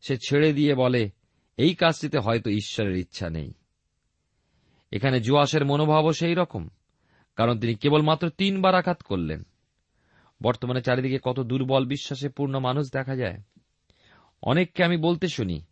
সে 0.00 0.18
ছেড়ে 0.28 0.52
দিয়ে 0.52 0.74
বলে, 0.74 1.10
এই 1.56 1.74
কাজটিতে 1.74 2.18
হয়তো 2.18 2.50
ঈশ্বরের 2.50 2.96
ইচ্ছা 2.96 3.30
নেই। 3.30 3.54
এখানে 4.92 5.20
জুয়াসের 5.20 5.64
মনোভাবও 5.64 6.12
সেই 6.12 6.34
রকম, 6.34 6.68
কারণ 7.36 7.60
তিনি 7.60 7.74
কেবলমাত্র 7.74 8.30
তিনবার 8.30 8.74
আঘাত 8.74 9.02
করলেন। 9.02 9.42
বর্তমানে 10.42 10.82
চারিদিকে 10.82 11.18
কত 11.22 11.40
দুর্বল 11.40 11.86
বিশ্বাসে 11.86 12.28
পূর্ণ 12.28 12.58
মানুষ 12.58 12.92
দেখা 12.92 13.16
যায়। 13.16 13.42
অনেককে 14.42 14.84
আমি 14.84 14.96
বলতে 14.96 15.28
শুনি, 15.28 15.64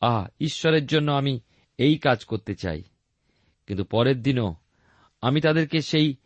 আহ, 0.00 0.26
ঈশ্বরের 0.40 0.86
জন্য 0.86 1.12
আমি 1.12 1.40
এই 1.78 1.98
কাজ 1.98 2.24
করতে 2.24 2.54
চাই। 2.54 2.82
কিন্তু 3.66 3.84
পরের 3.84 4.22
দিনও 4.22 4.54
আমি 5.22 5.40
তাদেরকে 5.40 5.82
সেই 5.82 6.16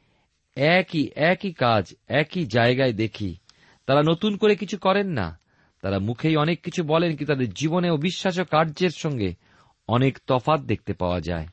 একই 0.57 1.11
একই 1.17 1.53
কাজ, 1.53 1.95
একই 2.09 2.47
জায়গায় 2.47 2.93
দেখি। 2.93 3.37
তারা 3.87 4.03
নতুন 4.03 4.37
করে 4.37 4.57
কিছু 4.57 4.79
করেন 4.79 5.09
না। 5.09 5.39
তারা 5.81 5.99
মুখেই 5.99 6.37
অনেক 6.37 6.63
কিছু 6.63 6.85
বলেন 6.85 7.17
কি 7.17 7.25
তাদের 7.25 7.51
জীবনে 7.51 7.91
ও 7.91 7.97
বিশ্বাস 7.97 8.39
ও 8.39 8.45
কার্যের 8.45 8.91
সঙ্গে 8.91 9.35
অনেক 9.89 10.19
তফাত 10.27 10.61
দেখতে 10.61 10.93
পাওয়া 10.93 11.21
যায়। 11.21 11.47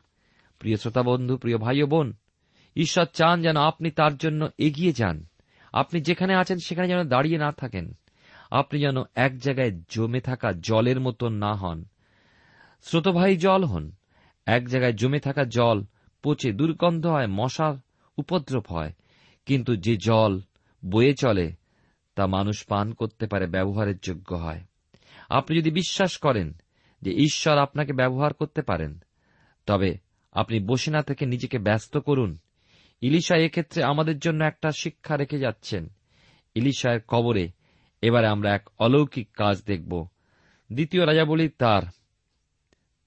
প্রিয় 0.60 0.78
শ্রোতা 0.78 1.04
বন্ধু, 1.04 1.38
প্রিয় 1.38 1.58
ভাই 1.58 1.84
ও 1.84 1.88
বোন, 1.88 2.14
ঈশ্বর 2.76 3.06
চান 3.06 3.42
যেন 3.42 3.58
আপনি 3.58 3.92
তার 3.92 4.18
জন্য 4.18 4.50
এগিয়ে 4.58 4.94
যান। 4.94 5.26
আপনি 5.74 6.02
যেখানে 6.02 6.36
আছেন 6.36 6.58
সেখানে 6.58 6.88
যেন 6.88 7.04
দাঁড়িয়ে 7.04 7.38
না 7.38 7.52
থাকেন। 7.52 7.94
আপনি 8.52 8.80
যেন 8.80 8.96
এক 9.16 9.40
জায়গায় 9.40 9.72
জমে 9.90 10.20
থাকা 10.20 10.52
জলের 10.60 11.00
মতন 11.00 11.34
না 11.34 11.54
হন। 11.54 11.86
স্রোতবাহী 12.82 13.38
জল 13.38 13.64
হন। 13.64 13.92
এক 14.46 14.70
জায়গায় 14.70 14.94
জমে 14.94 15.20
থাকা 15.20 15.44
জল 15.44 15.84
পচে 16.24 16.52
দুর্গন্ধ 16.52 17.06
হয়, 17.06 17.28
মশার 17.28 17.74
উপদ্রব 18.18 18.64
হয়। 18.70 18.94
কিন্তু 19.46 19.76
যে 19.76 19.98
জল 19.98 20.42
বয়ে 20.90 21.14
চলে, 21.14 21.54
তা 22.16 22.28
মানুষ 22.28 22.66
পান 22.66 22.94
করতে 22.94 23.28
পারে, 23.28 23.48
ব্যবহারের 23.48 23.98
যোগ্য 23.98 24.36
হয়। 24.36 24.62
আপনি 25.30 25.60
যদি 25.60 25.72
বিশ্বাস 25.72 26.18
করেন 26.18 26.54
যে 27.02 27.12
ঈশ্বর 27.12 27.58
আপনাকে 27.58 27.94
ব্যবহার 27.94 28.34
করতে 28.34 28.62
পারেন, 28.62 29.00
তবে 29.66 29.98
আপনি 30.32 30.60
বসে 30.60 30.92
না 30.92 31.02
থেকে 31.02 31.26
নিজেকে 31.26 31.60
ব্যস্ত 31.60 31.98
করুন। 31.98 32.38
ইলিশা 33.02 33.36
এক্ষেত্রে 33.38 33.84
আমাদের 33.84 34.20
জন্য 34.20 34.44
একটা 34.44 34.72
শিক্ষা 34.72 35.18
রেখে 35.18 35.40
যাচ্ছেন। 35.40 35.88
ইলিশায়ের 36.56 37.02
কবরে 37.08 37.50
এবারে 38.02 38.28
আমরা 38.28 38.56
এক 38.56 38.70
অলৌকিক 38.80 39.30
কাজ 39.34 39.64
দেখব। 39.66 40.08
দ্বিতীয় 40.72 41.06
রাজাবলী 41.06 41.50
তার 41.50 41.82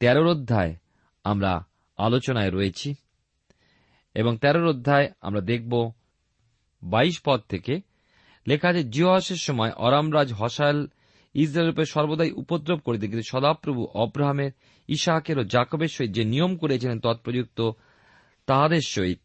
তেরোর 0.00 0.26
অধ্যায় 0.26 0.74
আমরা 1.28 1.52
আলোচনায় 1.96 2.50
রয়েছি। 2.50 2.94
এবং 4.14 4.36
তেরোর 4.36 4.66
অধ্যায় 4.66 5.12
আমরা 5.20 5.40
দেখব 5.40 5.92
বাইশ 6.82 7.20
পদ 7.24 7.40
থেকে 7.48 7.80
লেখা 8.46 8.68
আছে 8.68 8.84
জিওহাসের 8.84 9.36
সময় 9.36 9.70
অরামরাজ 9.70 10.32
হসায়েল 10.32 10.86
ইসরায়েলের 11.34 11.72
উপরে 11.72 11.84
সর্বদাই 11.84 12.30
উপদ্রব 12.32 12.78
করিতে 12.78 13.06
কিন্তু 13.06 13.22
সদাপ্রভু 13.28 13.84
অব্রাহামের 13.84 14.50
ইসাহাকের 14.88 15.38
ও 15.38 15.44
জাকবের 15.44 15.88
সহিত 15.88 16.10
যে 16.10 16.24
নিয়ম 16.24 16.56
করেছিলেন 16.56 17.00
তৎপ্রযুক্ত 17.00 17.70
তাহাদের 18.46 18.80
সহিত 18.80 19.20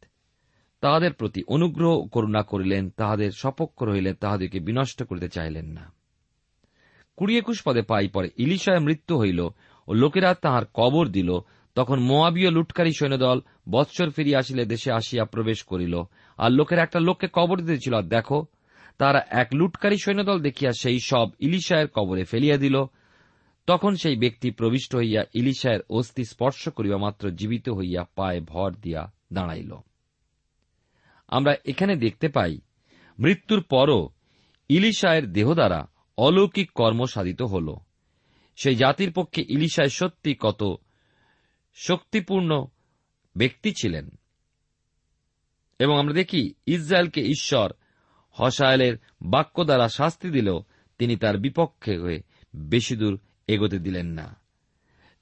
তাহাদের 0.82 1.14
প্রতি 1.14 1.44
অনুগ্রহ 1.48 2.06
করুণা 2.08 2.44
করিলেন, 2.44 2.90
তাহাদের 2.90 3.32
সপক্ষ 3.32 3.84
রহিলেন, 3.84 4.14
তাহাদেরকে 4.14 4.60
বিনষ্ট 4.60 5.04
করিতে 5.04 5.30
চাইলেন 5.30 5.66
না। 5.66 5.94
কুড়ি 7.16 7.38
একুশ 7.38 7.62
পদে 7.66 7.82
পাই 7.82 8.08
পরে 8.08 8.30
ইলিশায় 8.38 8.80
মৃত্যু 8.80 9.20
হইল 9.20 9.40
ও 9.88 9.94
লোকেরা 9.94 10.34
তাহার 10.34 10.64
কবর 10.74 11.08
দিল। 11.08 11.30
তখন 11.76 12.00
মোয়াবীয় 12.00 12.52
লুটকারী 12.52 12.92
সৈন্যদল 13.00 13.42
বৎসর 13.70 14.10
ফিরিয়া 14.10 14.40
আসিলে 14.40 14.66
দেশে 14.66 14.92
আসিয়া 14.92 15.26
প্রবেশ 15.26 15.64
করিল। 15.64 16.04
আর 16.38 16.52
লোকের 16.52 16.80
একটা 16.80 17.00
লোককে 17.00 17.28
কবর 17.34 17.62
দিতেছিল। 17.62 17.94
আর 17.94 18.04
দেখো, 18.04 18.46
তারা 18.98 19.26
এক 19.30 19.48
লুটকারী 19.54 19.98
সৈন্যদল 19.98 20.42
দেখিয়া 20.42 20.72
সেই 20.80 21.00
সব 21.00 21.30
ইলিশায়ের 21.40 21.88
কবরে 21.88 22.24
ফেলিয়া 22.24 22.58
দিল। 22.58 22.86
তখন 23.68 23.96
সেই 23.96 24.16
ব্যক্তি 24.16 24.52
প্রবিষ্ট 24.52 24.96
হইয়া 24.96 25.24
ইলিশায়ের 25.34 25.80
অস্থি 25.90 26.24
স্পর্শ 26.24 26.70
করিবা 26.70 26.98
মাত্র 26.98 27.32
জীবিত 27.32 27.70
হইয়া 27.70 28.06
পায়ে 28.16 28.40
ভর 28.40 28.72
দিয়া 28.72 29.12
দাঁড়াইল। 29.34 29.76
আমরা 31.28 31.56
এখানে 31.66 31.96
দেখতে 31.96 32.28
পাই, 32.28 32.58
মৃত্যুর 33.20 33.62
পরও 33.62 34.10
ইলিশায়ের 34.70 35.34
দেহ 35.34 35.54
দ্বারা 35.54 35.88
অলৌকিক 36.18 36.72
কর্ম 36.72 37.06
সাধিত 37.06 37.42
হল। 37.42 37.76
সেই 38.56 38.76
জাতির 38.76 39.12
পক্ষে 39.12 39.42
ইলিশায় 39.50 39.90
সত্যি 39.90 40.36
কত 40.40 40.83
শক্তিপূর্ণ 41.74 42.66
ব্যক্তি 43.36 43.74
ছিলেন। 43.82 44.10
এবং 45.80 46.00
আমরা 46.00 46.14
দেখি, 46.14 46.54
ইসরায়েলকে 46.66 47.22
ঈশ্বর 47.22 47.74
হসায়েলের 48.32 48.98
বাক্য 49.22 49.64
দ্বারা 49.64 49.90
শাস্তি 49.90 50.30
দিলেও 50.30 50.64
তিনি 50.98 51.16
তার 51.16 51.38
বিপক্ষে 51.38 51.98
হয়ে 51.98 52.24
বেশি 52.56 52.96
দূর 52.96 53.20
এগোতে 53.48 53.80
দিলেন 53.80 54.08
না। 54.08 54.36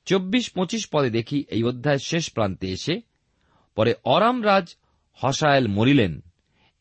চব্বিশ 0.05 0.51
পঁচিশ 0.51 0.87
পদে 0.91 1.09
দেখি, 1.09 1.43
এই 1.47 1.63
অধ্যায়ের 1.63 1.99
শেষ 1.99 2.31
প্রান্তে 2.31 2.67
এসে, 2.67 3.01
পরে 3.75 3.93
অরাম 4.03 4.45
রাজ 4.45 4.75
হসায়েল 5.13 5.67
মরিলেন 5.67 6.21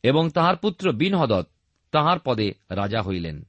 এবং 0.02 0.30
তাহার 0.30 0.56
পুত্র 0.56 0.92
বিনহদত 0.92 1.48
তাহার 1.90 2.18
পদে 2.24 2.54
রাজা 2.70 3.02
হইলেন। 3.02 3.46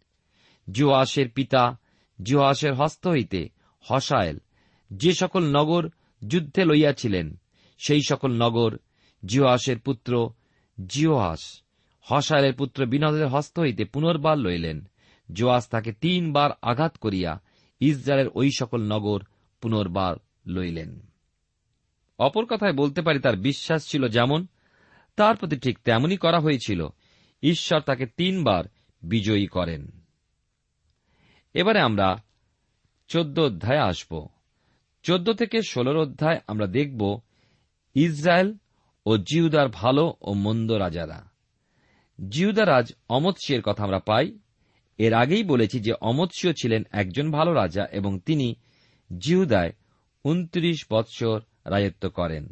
জুয়াসের 0.71 1.29
পিতা 1.29 1.77
জুয়াসের 2.23 2.73
হস্ত 2.73 3.07
হইতে 3.07 3.49
হসায়েল 3.81 4.37
যে 4.93 5.13
সকল 5.13 5.43
নগর 5.43 5.89
যুদ্ধে 6.27 6.65
লইয়াছিলেন। 6.65 7.39
সেই 7.77 8.01
সকল 8.01 8.31
নগর, 8.31 8.77
জিওয়াসের 9.25 9.79
পুত্র 9.79 10.29
জিওহাস 10.87 11.61
হসায়েলের 12.01 12.53
পুত্র 12.53 12.85
বিনোদের 12.85 13.27
হস্ত 13.27 13.59
হইতে 13.59 13.85
পুনর্বার 13.85 14.37
লইলেন। 14.37 14.89
জোয়াস 15.33 15.69
তাকে 15.69 15.91
তিনবার 15.93 16.51
আঘাত 16.61 16.97
করিয়া 16.97 17.41
ইসরায়েলের 17.79 18.31
ওই 18.35 18.49
সকল 18.57 18.81
নগর 18.81 19.21
পুনর্বার 19.61 20.15
লইলেন। 20.45 20.99
অপর 22.19 22.45
কথায় 22.45 22.73
বলতে 22.73 23.01
পারি, 23.01 23.19
তার 23.19 23.35
বিশ্বাস 23.35 23.87
ছিল 23.87 24.07
যেমন, 24.07 24.47
তার 25.15 25.35
প্রতি 25.35 25.57
ঠিক 25.57 25.79
তেমনই 25.79 26.17
করা 26.17 26.39
হয়েছিল। 26.39 26.87
ঈশ্বর 27.43 27.79
তাকে 27.79 28.05
তিনবার 28.05 28.63
বিজয়ী 29.01 29.47
করেন। 29.47 29.91
এবারে 31.53 31.79
আমরা 31.79 32.23
চোদ্দ 33.07 33.39
অধ্যায়ে 33.39 33.79
আসব। 33.79 34.27
চোদ্দ 35.03 35.33
থেকে 35.33 35.61
ষোলোর 35.61 35.97
অধ্যায় 35.97 36.39
আমরা 36.47 36.67
দেখব 36.67 37.19
ইসরায়েল 37.95 38.57
ও 39.05 39.17
জিউদার 39.17 39.69
ভালো 39.69 40.13
ও 40.21 40.33
মন্দ 40.33 40.71
রাজারা। 40.71 41.29
জিউদারাজ 42.29 42.93
অমৎসিয়ের 43.09 43.61
কথা 43.61 43.83
আমরা 43.83 43.99
পাই। 43.99 44.39
এর 44.97 45.13
আগেই 45.13 45.43
বলেছি 45.43 45.79
যে 45.79 45.93
অমৎসিও 46.01 46.53
ছিলেন 46.53 46.83
একজন 46.91 47.31
ভালো 47.31 47.53
রাজা 47.53 47.85
এবং 47.91 48.19
তিনি 48.19 48.55
জিহুদায় 49.17 49.71
উনত্রিশ 50.23 50.85
বৎসর 50.91 51.41
রাজত্ব 51.65 52.09
করেন। 52.09 52.49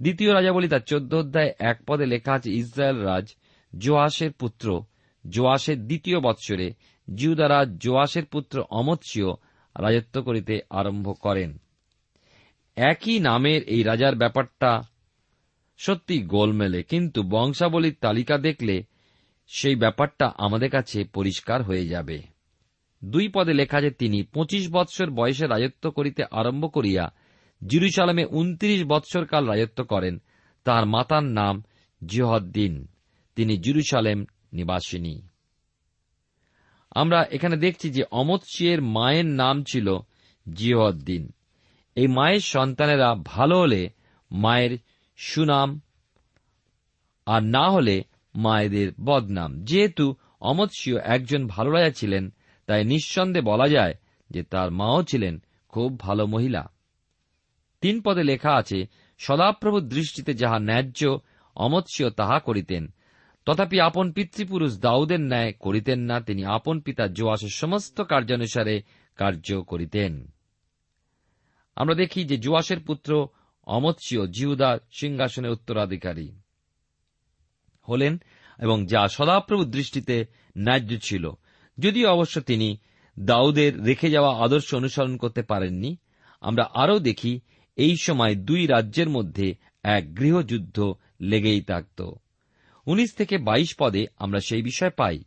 দ্বিতীয় 0.00 0.34
রাজা 0.34 0.52
বলি 0.52 0.68
তার 0.68 0.80
চোদ্দ 0.80 1.14
অধ্যায় 1.14 1.54
এক 1.58 1.80
পদে 1.86 2.06
লেখা 2.06 2.32
আছে, 2.32 2.52
ইসরায়েল 2.52 2.96
রাজ 2.96 3.34
জোয়াসের 3.78 4.32
পুত্র 4.32 4.82
জোয়াসের 5.28 5.86
দ্বিতীয় 5.86 6.20
বৎসরে 6.20 6.72
জিউদারাজ 7.14 7.78
জোয়াসের 7.78 8.24
পুত্র 8.24 8.64
অমৎসিও 8.70 9.36
রাজত্ব 9.78 10.22
করিতে 10.22 10.60
আরম্ভ 10.70 11.14
করেন। 11.20 11.58
একই 12.78 13.20
নামের 13.20 13.62
এই 13.62 13.82
রাজার 13.82 14.14
ব্যাপারটা 14.16 14.82
সত্যি 15.78 16.22
গোলমেলে, 16.22 16.82
কিন্তু 16.82 17.22
বংশাবলীর 17.22 17.96
তালিকা 18.00 18.38
দেখলে 18.38 18.82
সেই 19.46 19.74
ব্যাপারটা 19.74 20.32
আমাদের 20.38 20.70
কাছে 20.70 21.04
পরিষ্কার 21.04 21.62
হয়ে 21.62 21.88
যাবে। 21.88 22.22
দুই 23.04 23.28
পদে 23.34 23.52
লেখা 23.52 23.80
যে 23.80 23.90
তিনি 23.90 24.22
পঁচিশ 24.22 24.70
বৎসর 24.72 25.10
বয়সে 25.10 25.46
রাজত্ব 25.46 25.90
করিতে 25.90 26.24
আরম্ভ 26.30 26.72
করিয়া 26.72 27.12
জিরুসালামে 27.66 28.24
উনত্রিশ 28.24 28.84
বৎসর 28.84 29.24
কাল 29.24 29.46
রাজত্ব 29.46 29.84
করেন, 29.84 30.18
তার 30.64 30.86
মাতার 30.86 31.24
নাম 31.24 31.64
জিহদ্দিন। 32.06 32.86
তিনি 33.36 33.58
জিরুসালেম 33.58 34.24
নিবাসিনী। 34.52 35.22
আমরা 36.90 37.24
এখানে 37.30 37.56
দেখছি 37.56 37.90
যে 37.90 38.02
অমৎসিয়ের 38.10 38.82
মায়ের 38.82 39.26
নাম 39.26 39.64
ছিল 39.64 39.98
জিহদ্দিন। 40.52 41.32
এই 41.98 42.06
মায়ের 42.06 42.40
সন্তানেরা 42.40 43.14
ভালো 43.24 43.58
হলে 43.58 43.90
মায়ের 44.30 44.78
সুনাম, 45.16 45.80
আর 47.26 47.42
না 47.42 47.70
হলে 47.70 48.04
মায়েদের 48.34 48.88
বদনাম। 49.00 49.64
যেহেতু 49.64 50.14
অমৎসিও 50.40 50.98
একজন 50.98 51.46
ভালো 51.46 51.70
রাজা 51.70 51.90
ছিলেন, 51.90 52.24
তাই 52.66 52.84
নিঃসন্দেহে 52.84 53.44
বলা 53.44 53.68
যায় 53.68 53.94
যে 54.30 54.42
তার 54.42 54.70
মাও 54.70 55.02
ছিলেন 55.02 55.42
খুব 55.68 56.00
ভালো 56.00 56.26
মহিলা। 56.26 56.62
তিন 57.80 58.02
পদে 58.02 58.22
লেখা 58.22 58.52
আছে, 58.54 58.86
সদাপ্রভুর 59.18 59.88
দৃষ্টিতে 59.88 60.34
যাহা 60.34 60.58
ন্যায্য 60.58 61.18
অমৎসিও 61.56 62.10
তাহা 62.10 62.38
করিতেন। 62.38 62.94
তথাপি 63.46 63.80
আপন 63.80 64.12
পিতৃপুরুষ 64.12 64.78
দাউদের 64.78 65.20
ন্যায় 65.20 65.52
করিতেন 65.52 66.00
না, 66.00 66.20
তিনি 66.20 66.44
আপন 66.44 66.80
পিতা 66.80 67.04
জোয়াসের 67.06 67.52
সমস্ত 67.54 68.00
কার্যানুসারে 68.00 68.82
কার্য 69.16 69.62
করিতেন। 69.62 70.12
আমরা 71.78 71.94
দেখি 71.94 72.24
যে 72.24 72.36
জোয়াসের 72.36 72.80
পুত্র 72.80 73.28
অমৎসিও 73.66 74.26
জিহুদা 74.26 74.78
সিংহাসনের 74.90 75.50
উত্তরাধিকারী 75.50 76.32
হলেন 77.88 78.22
এবং 78.58 78.86
যা 78.86 79.08
সদাপ্রভু 79.08 79.64
দৃষ্টিতে 79.64 80.26
ন্যায্য 80.58 80.98
ছিল। 81.02 81.30
যদিও 81.78 82.10
অবশ্য 82.10 82.40
তিনি 82.40 82.76
দাউদের 83.18 83.84
রেখে 83.84 84.10
যাওয়া 84.10 84.44
আদর্শ 84.44 84.74
অনুসরণ 84.74 85.16
করতে 85.16 85.42
পারেননি, 85.42 85.96
আমরা 86.40 86.70
আরও 86.74 86.98
দেখি 86.98 87.40
এই 87.76 87.96
সময় 88.02 88.34
দুই 88.34 88.66
রাজ্যের 88.66 89.08
মধ্যে 89.08 89.54
এক 89.82 90.18
গৃহযুদ্ধ 90.18 90.94
লেগেই 91.20 91.60
থাকত। 91.60 92.10
উনিশ 92.86 93.14
থেকে 93.14 93.38
বাইশ 93.38 93.74
পদে 93.78 94.06
আমরা 94.16 94.40
সেই 94.40 94.62
বিষয় 94.62 94.90
পাই। 94.90 95.24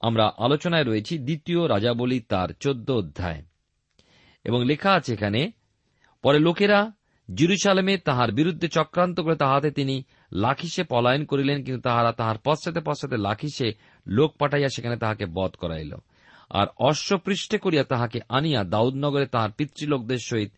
আমরা 0.00 0.32
আলোচনায় 0.38 0.84
রয়েছি 0.84 1.18
দ্বিতীয় 1.18 1.68
রাজাবলী 1.68 2.20
তার 2.20 2.48
চোদ্দ 2.60 2.90
অধ্যায়। 2.90 3.42
এবং 4.46 4.64
লেখা 4.64 4.90
আছে 4.92 5.12
এখানে, 5.12 5.50
পরে 6.22 6.38
লোকেরা 6.38 6.92
জিরুসালামে 7.34 7.98
তাহার 7.98 8.30
বিরুদ্ধে 8.32 8.68
চক্রান্ত 8.68 9.20
করে 9.20 9.36
তাহাতে 9.36 9.70
তিনি 9.70 10.04
লাখিসে 10.32 10.84
পলায়ন 10.84 11.24
করিলেন, 11.24 11.64
কিন্তু 11.64 11.80
তাহারা 11.80 12.12
তাহার 12.12 12.38
পশ্চাতে 12.44 12.80
পশ্চাতে 12.80 13.16
লাখিসে 13.16 13.68
লোক 14.06 14.36
পাঠাইয়া 14.36 14.68
সেখানে 14.68 14.96
তাহাকে 14.96 15.26
বধ 15.26 15.50
করাইল। 15.50 15.94
আর 16.50 16.66
অশ্বপৃষ্ঠে 16.78 17.58
করিয়া 17.58 17.84
তাহাকে 17.84 18.20
আনিয়া 18.28 18.64
দাউদনগরে 18.64 19.26
তাহার 19.26 19.50
পিতৃলোকদের 19.50 20.18
সহিত 20.24 20.52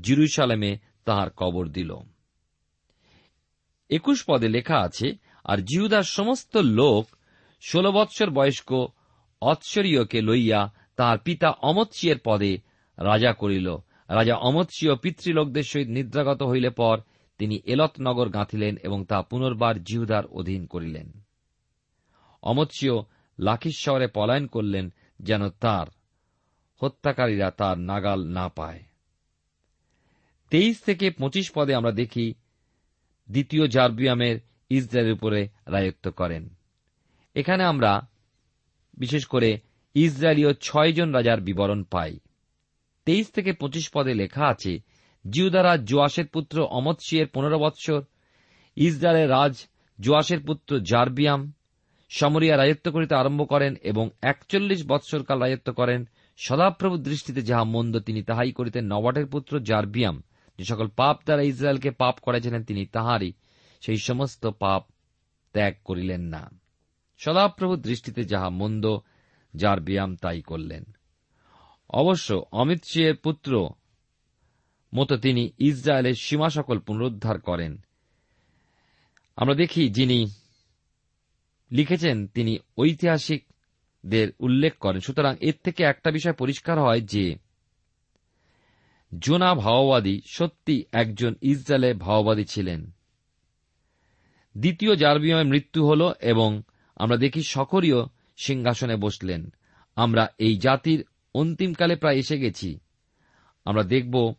জিরুসালামে 0.00 0.78
তাহার 1.04 1.30
কবর 1.36 1.68
দিল। 1.68 1.96
একুশ 3.90 4.24
পদে 4.28 4.48
লেখা 4.48 4.78
আছে, 4.78 5.14
আর 5.44 5.58
জিহুদার 5.58 6.02
সমস্ত 6.02 6.56
লোক 6.56 7.06
ষোল 7.62 7.90
বৎসর 7.90 8.30
বয়স্ক 8.30 8.86
অৎসরীয়কে 9.42 10.20
লইয়া 10.20 10.60
তাহার 10.96 11.18
পিতা 11.18 11.48
অমৎসিয়ের 11.62 12.16
পদে 12.24 12.71
রাজা 12.98 13.32
করিল। 13.32 13.76
রাজা 14.08 14.36
অমৎসীয় 14.36 14.96
পিতৃলোকদের 14.96 15.62
সহিত 15.62 15.88
নিদ্রাগত 15.88 16.42
হইলে 16.42 16.70
পর 16.70 17.00
তিনি 17.38 17.60
এলতনগর 17.64 18.28
গাঁথিলেন 18.28 18.76
এবং 18.82 19.04
তা 19.04 19.22
পুনর্বার 19.22 19.84
জিহুদার 19.84 20.26
অধীন 20.26 20.66
করিলেন। 20.66 21.12
অমৎসীয় 22.42 22.92
লাখিস 23.38 23.78
শহরে 23.78 24.06
পলায়ন 24.06 24.46
করলেন 24.46 24.92
যেন 25.20 25.48
তার 25.48 25.86
হত্যাকারীরা 26.82 27.50
তার 27.50 27.78
নাগাল 27.78 28.24
না 28.24 28.48
পায়। 28.48 28.82
তেইশ 30.50 30.80
থেকে 30.80 31.10
পঁচিশ 31.10 31.50
পদে 31.54 31.74
আমরা 31.74 31.92
দেখি 31.92 32.34
দ্বিতীয় 33.30 33.68
জার্বিয়ামের 33.68 34.40
ইসরায়েলের 34.70 35.14
উপরে 35.14 35.48
রায়ত্ব 35.66 36.10
করেন। 36.10 36.48
এখানে 37.34 37.64
আমরা, 37.64 38.08
বিশেষ 38.94 39.26
করে 39.26 39.60
ইসরায়েলীয় 39.94 40.54
ছয়জন 40.54 41.12
রাজার 41.12 41.40
বিবরণ 41.40 41.82
পাই। 41.82 42.18
তেইশ 43.04 43.30
থেকে 43.30 43.52
পঁচিশ 43.52 43.90
পদে 43.94 44.14
লেখা 44.14 44.46
আছে, 44.46 44.80
জিউদারা 45.30 45.76
জোয়াসের 45.76 46.26
পুত্র 46.26 46.62
অমৎসিয়ের 46.62 47.26
পনেরো 47.26 47.58
বৎসর, 47.58 48.02
ইসরায়েলের 48.76 49.30
রাজ 49.30 49.66
জোয়াসের 50.00 50.40
পুত্র 50.40 50.80
জার্বিয়াম, 50.80 51.52
সমরিয়া 52.10 52.56
রাজত্ব 52.56 52.92
করিতে 52.92 53.14
আরম্ভ 53.14 53.48
করেন 53.48 53.76
এবং 53.82 54.10
একচল্লিশ 54.22 54.86
বৎসরকাল 54.86 55.42
রাজত্ব 55.42 55.72
করেন। 55.72 56.08
সদাপ্রভু 56.36 56.96
দৃষ্টিতে 56.96 57.42
যাহা 57.42 57.64
মন্দ 57.64 57.98
তিনি 57.98 58.22
তাহাই 58.22 58.52
করিতেন। 58.52 58.84
নবাটের 58.84 59.26
পুত্র 59.26 59.60
জার্বিয়াম 59.60 60.22
যে 60.58 60.64
সকল 60.64 60.88
পাপ 60.88 61.16
দ্বারা 61.24 61.42
ইসরায়েলকে 61.42 61.90
পাপ 61.90 62.18
করেছিলেন 62.22 62.64
তিনি 62.64 62.86
তাহারই 62.86 63.32
সেই 63.80 63.96
সমস্ত 63.96 64.46
পাপ 64.46 64.82
ত্যাগ 65.52 65.74
করিলেন 65.84 66.20
না। 66.20 66.50
সদাপ্রভু 67.18 67.76
দৃষ্টিতে 67.76 68.24
যাহা 68.24 68.48
মন্দ 68.50 68.98
জার্বিয়াম 69.56 70.16
তাই 70.16 70.42
করলেন। 70.42 70.84
অবশ্য 71.92 72.44
অমিত 72.52 72.84
সিংয়ের 72.84 73.16
পুত্র 73.16 73.68
মতো 74.94 75.16
তিনি 75.16 75.50
ইসরায়েলের 75.58 76.14
সীমা 76.14 76.50
সকল 76.50 76.78
পুনরুদ্ধার 76.78 77.40
করেন। 77.40 77.78
আমরা 79.36 79.54
দেখি 79.54 79.88
যিনি 79.88 80.26
লিখেছেন, 81.70 82.26
তিনি 82.26 82.58
ঐতিহাসিকদের 82.78 84.28
উল্লেখ 84.40 84.78
করেন। 84.78 85.00
সুতরাং 85.00 85.36
এর 85.40 85.54
থেকে 85.64 85.84
একটা 85.84 86.10
বিষয় 86.10 86.32
পরিষ্কার 86.32 86.78
হয় 86.78 87.00
যে, 87.00 87.36
জোনা 89.18 89.54
ভাওবাদী 89.54 90.20
সত্যি 90.26 90.84
একজন 90.92 91.34
ইসরায়েলে 91.42 91.94
ভাওবাদী 91.94 92.44
ছিলেন। 92.44 92.90
দ্বিতীয় 94.58 94.96
জার্বিয়ামের 94.96 95.46
মৃত্যু 95.46 95.86
হল 95.86 96.12
এবং 96.20 96.62
আমরা 96.96 97.16
দেখি 97.16 97.42
সকরীয় 97.42 97.96
সিংহাসনে 98.36 98.96
বসলেন। 98.96 99.52
আমরা 99.96 100.28
এই 100.38 100.56
জাতির 100.56 101.04
অন্তিমকালে 101.34 101.96
প্রায় 101.96 102.16
এসে 102.16 102.38
গেছি। 102.38 102.78
আমরা 103.64 103.82
দেখব, 103.82 104.34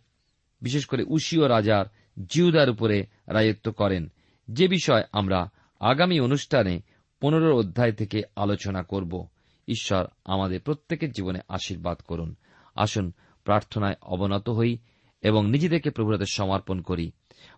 বিশেষ 0.62 0.86
করে 0.86 1.04
উশীয় 1.04 1.50
রাজার 1.50 1.86
জিউদার 2.30 2.70
উপরে 2.70 3.06
রাজত্ব 3.28 3.72
করেন। 3.72 4.12
যে 4.48 4.68
বিষয় 4.68 5.04
আমরা 5.12 5.50
আগামী 5.80 6.20
অনুষ্ঠানে 6.20 6.82
পনেরো 7.22 7.58
অধ্যায় 7.58 7.92
থেকে 7.92 8.22
আলোচনা 8.36 8.84
করব, 8.84 9.28
ঈশ্বর 9.68 10.06
আমাদের 10.26 10.62
প্রত্যেকের 10.62 11.12
জীবনে 11.12 11.40
আশীর্বাদ 11.50 11.98
করুন। 11.98 12.36
আসুন 12.76 13.12
প্রার্থনায় 13.44 13.96
অবনত 14.02 14.50
হই 14.50 14.78
এবং 15.22 15.50
নিজেদেরকে 15.50 15.90
প্রভুরাতে 15.90 16.26
সমর্পণ 16.26 16.82
করি। 16.82 17.12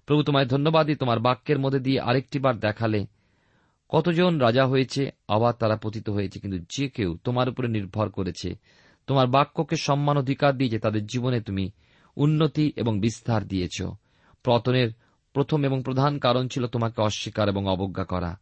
প্রভু, 0.05 0.23
তোমায় 0.23 0.45
ধন্যবাদই 0.45 0.95
তোমার 0.95 1.19
বাক্যের 1.19 1.59
মধ্যে 1.59 1.79
দিয়ে 1.79 1.99
আরেকটি 1.99 2.39
বার 2.39 2.59
দেখালে। 2.59 3.05
কতজন 3.89 4.37
রাজা 4.37 4.65
হয়েছে, 4.65 5.11
আবার 5.27 5.53
তারা 5.53 5.77
পতিত 5.77 6.09
হয়েছে, 6.09 6.39
কিন্তু 6.39 6.65
যে 6.69 6.89
কেউ 6.89 7.17
তোমার 7.23 7.49
উপরে 7.49 7.67
নির্ভর 7.67 8.09
করেছে। 8.09 8.55
তোমার 9.07 9.27
বাক্যকে 9.27 9.75
সম্মান 9.75 10.17
অধিকার 10.17 10.57
দিয়েছে 10.57 10.79
তাদের 10.79 11.05
জীবনে 11.05 11.41
তুমি 11.41 11.69
উন্নতি 12.17 12.71
এবং 12.75 12.99
বিস্তার 12.99 13.47
দিয়েছ। 13.47 13.81
পতনের 14.43 14.89
প্রথম 15.33 15.63
এবং 15.63 15.81
প্রধান 15.85 16.19
কারণ 16.19 16.47
ছিল 16.47 16.67
তোমাকে 16.67 17.01
অস্বীকার 17.01 17.49
এবং 17.49 17.67
অবজ্ঞা 17.67 18.03
করা। 18.03 18.37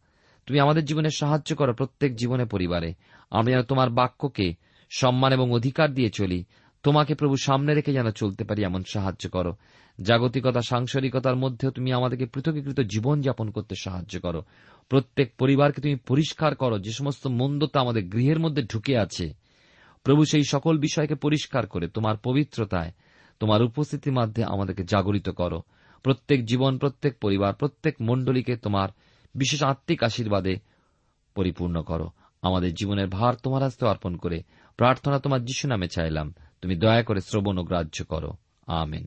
তুমি 0.46 0.60
আমাদের 0.60 0.84
জীবনে 0.84 1.10
সাহায্য 1.10 1.56
করো 1.56 1.72
প্রত্যেক 1.72 2.16
জীবনে 2.16 2.44
পরিবারে। 2.44 2.94
আমরা 3.30 3.52
যেন 3.52 3.62
তোমার 3.62 3.90
বাক্যকে 3.90 4.54
সম্মান 4.90 5.32
এবং 5.32 5.52
অধিকার 5.52 5.94
দিয়ে 5.94 6.10
চলি। 6.10 6.44
তোমাকে 6.82 7.14
প্রভু 7.14 7.36
সামনে 7.36 7.74
রেখে 7.74 7.92
যেন 7.92 8.10
চলতে 8.10 8.44
পারি 8.44 8.64
এমন 8.64 8.82
সাহায্য 8.92 9.30
করো। 9.30 9.52
জাগতিকতা, 10.02 10.60
সাংসারিকতার 10.60 11.36
মধ্যেও 11.36 11.70
তুমি 11.70 11.92
আমাদেরকে 11.92 12.26
পৃথকীকৃত 12.26 12.80
জীবনযাপন 12.80 13.50
করতে 13.50 13.74
সাহায্য 13.74 14.20
করো। 14.20 14.42
প্রত্যেক 14.88 15.32
পরিবারকে 15.38 15.82
তুমি 15.82 15.96
পরিষ্কার 15.96 16.54
করো। 16.54 16.78
যে 16.78 16.92
সমস্ত 16.92 17.26
মন্দতা 17.26 17.80
আমাদের 17.80 18.04
গৃহের 18.04 18.38
মধ্যে 18.38 18.62
ঢুকে 18.62 18.98
আছে 18.98 19.43
প্রভু 20.04 20.24
সেই 20.24 20.44
সকল 20.44 20.78
বিষয়কে 20.78 21.14
পরিষ্কার 21.14 21.66
করে 21.66 21.88
তোমার 21.88 22.16
পবিত্রতায়, 22.16 22.92
তোমার 23.40 23.62
উপস্থিতির 23.62 24.12
মধ্যে 24.12 24.44
আমাদেরকে 24.44 24.84
জাগরিত 24.84 25.28
করো। 25.28 25.62
প্রত্যেক 26.02 26.46
জীবন, 26.46 26.78
প্রত্যেক 26.78 27.18
পরিবার, 27.18 27.54
প্রত্যেক 27.54 27.94
মণ্ডলীকে 28.00 28.56
তোমার 28.56 28.88
বিশেষ 29.34 29.62
আত্মিক 29.62 30.02
আশীর্বাদে 30.02 30.56
পরিপূর্ণ 31.34 31.82
করো। 31.82 32.10
আমাদের 32.42 32.74
জীবনের 32.74 33.08
ভার 33.08 33.34
তোমার 33.34 33.62
হাস্তে 33.62 33.86
অর্পণ 33.86 34.16
করে 34.16 34.42
প্রার্থনা 34.76 35.18
তোমার 35.18 35.44
যিশু 35.44 35.68
নামে 35.68 35.88
চাইলাম। 35.88 36.34
তুমি 36.62 36.76
দয়া 36.76 37.02
করে 37.02 37.20
শ্রবণ 37.20 37.58
ও 37.58 37.62
গ্রাহ্য 37.62 38.04
করো। 38.04 38.32
আমেন। 38.66 39.06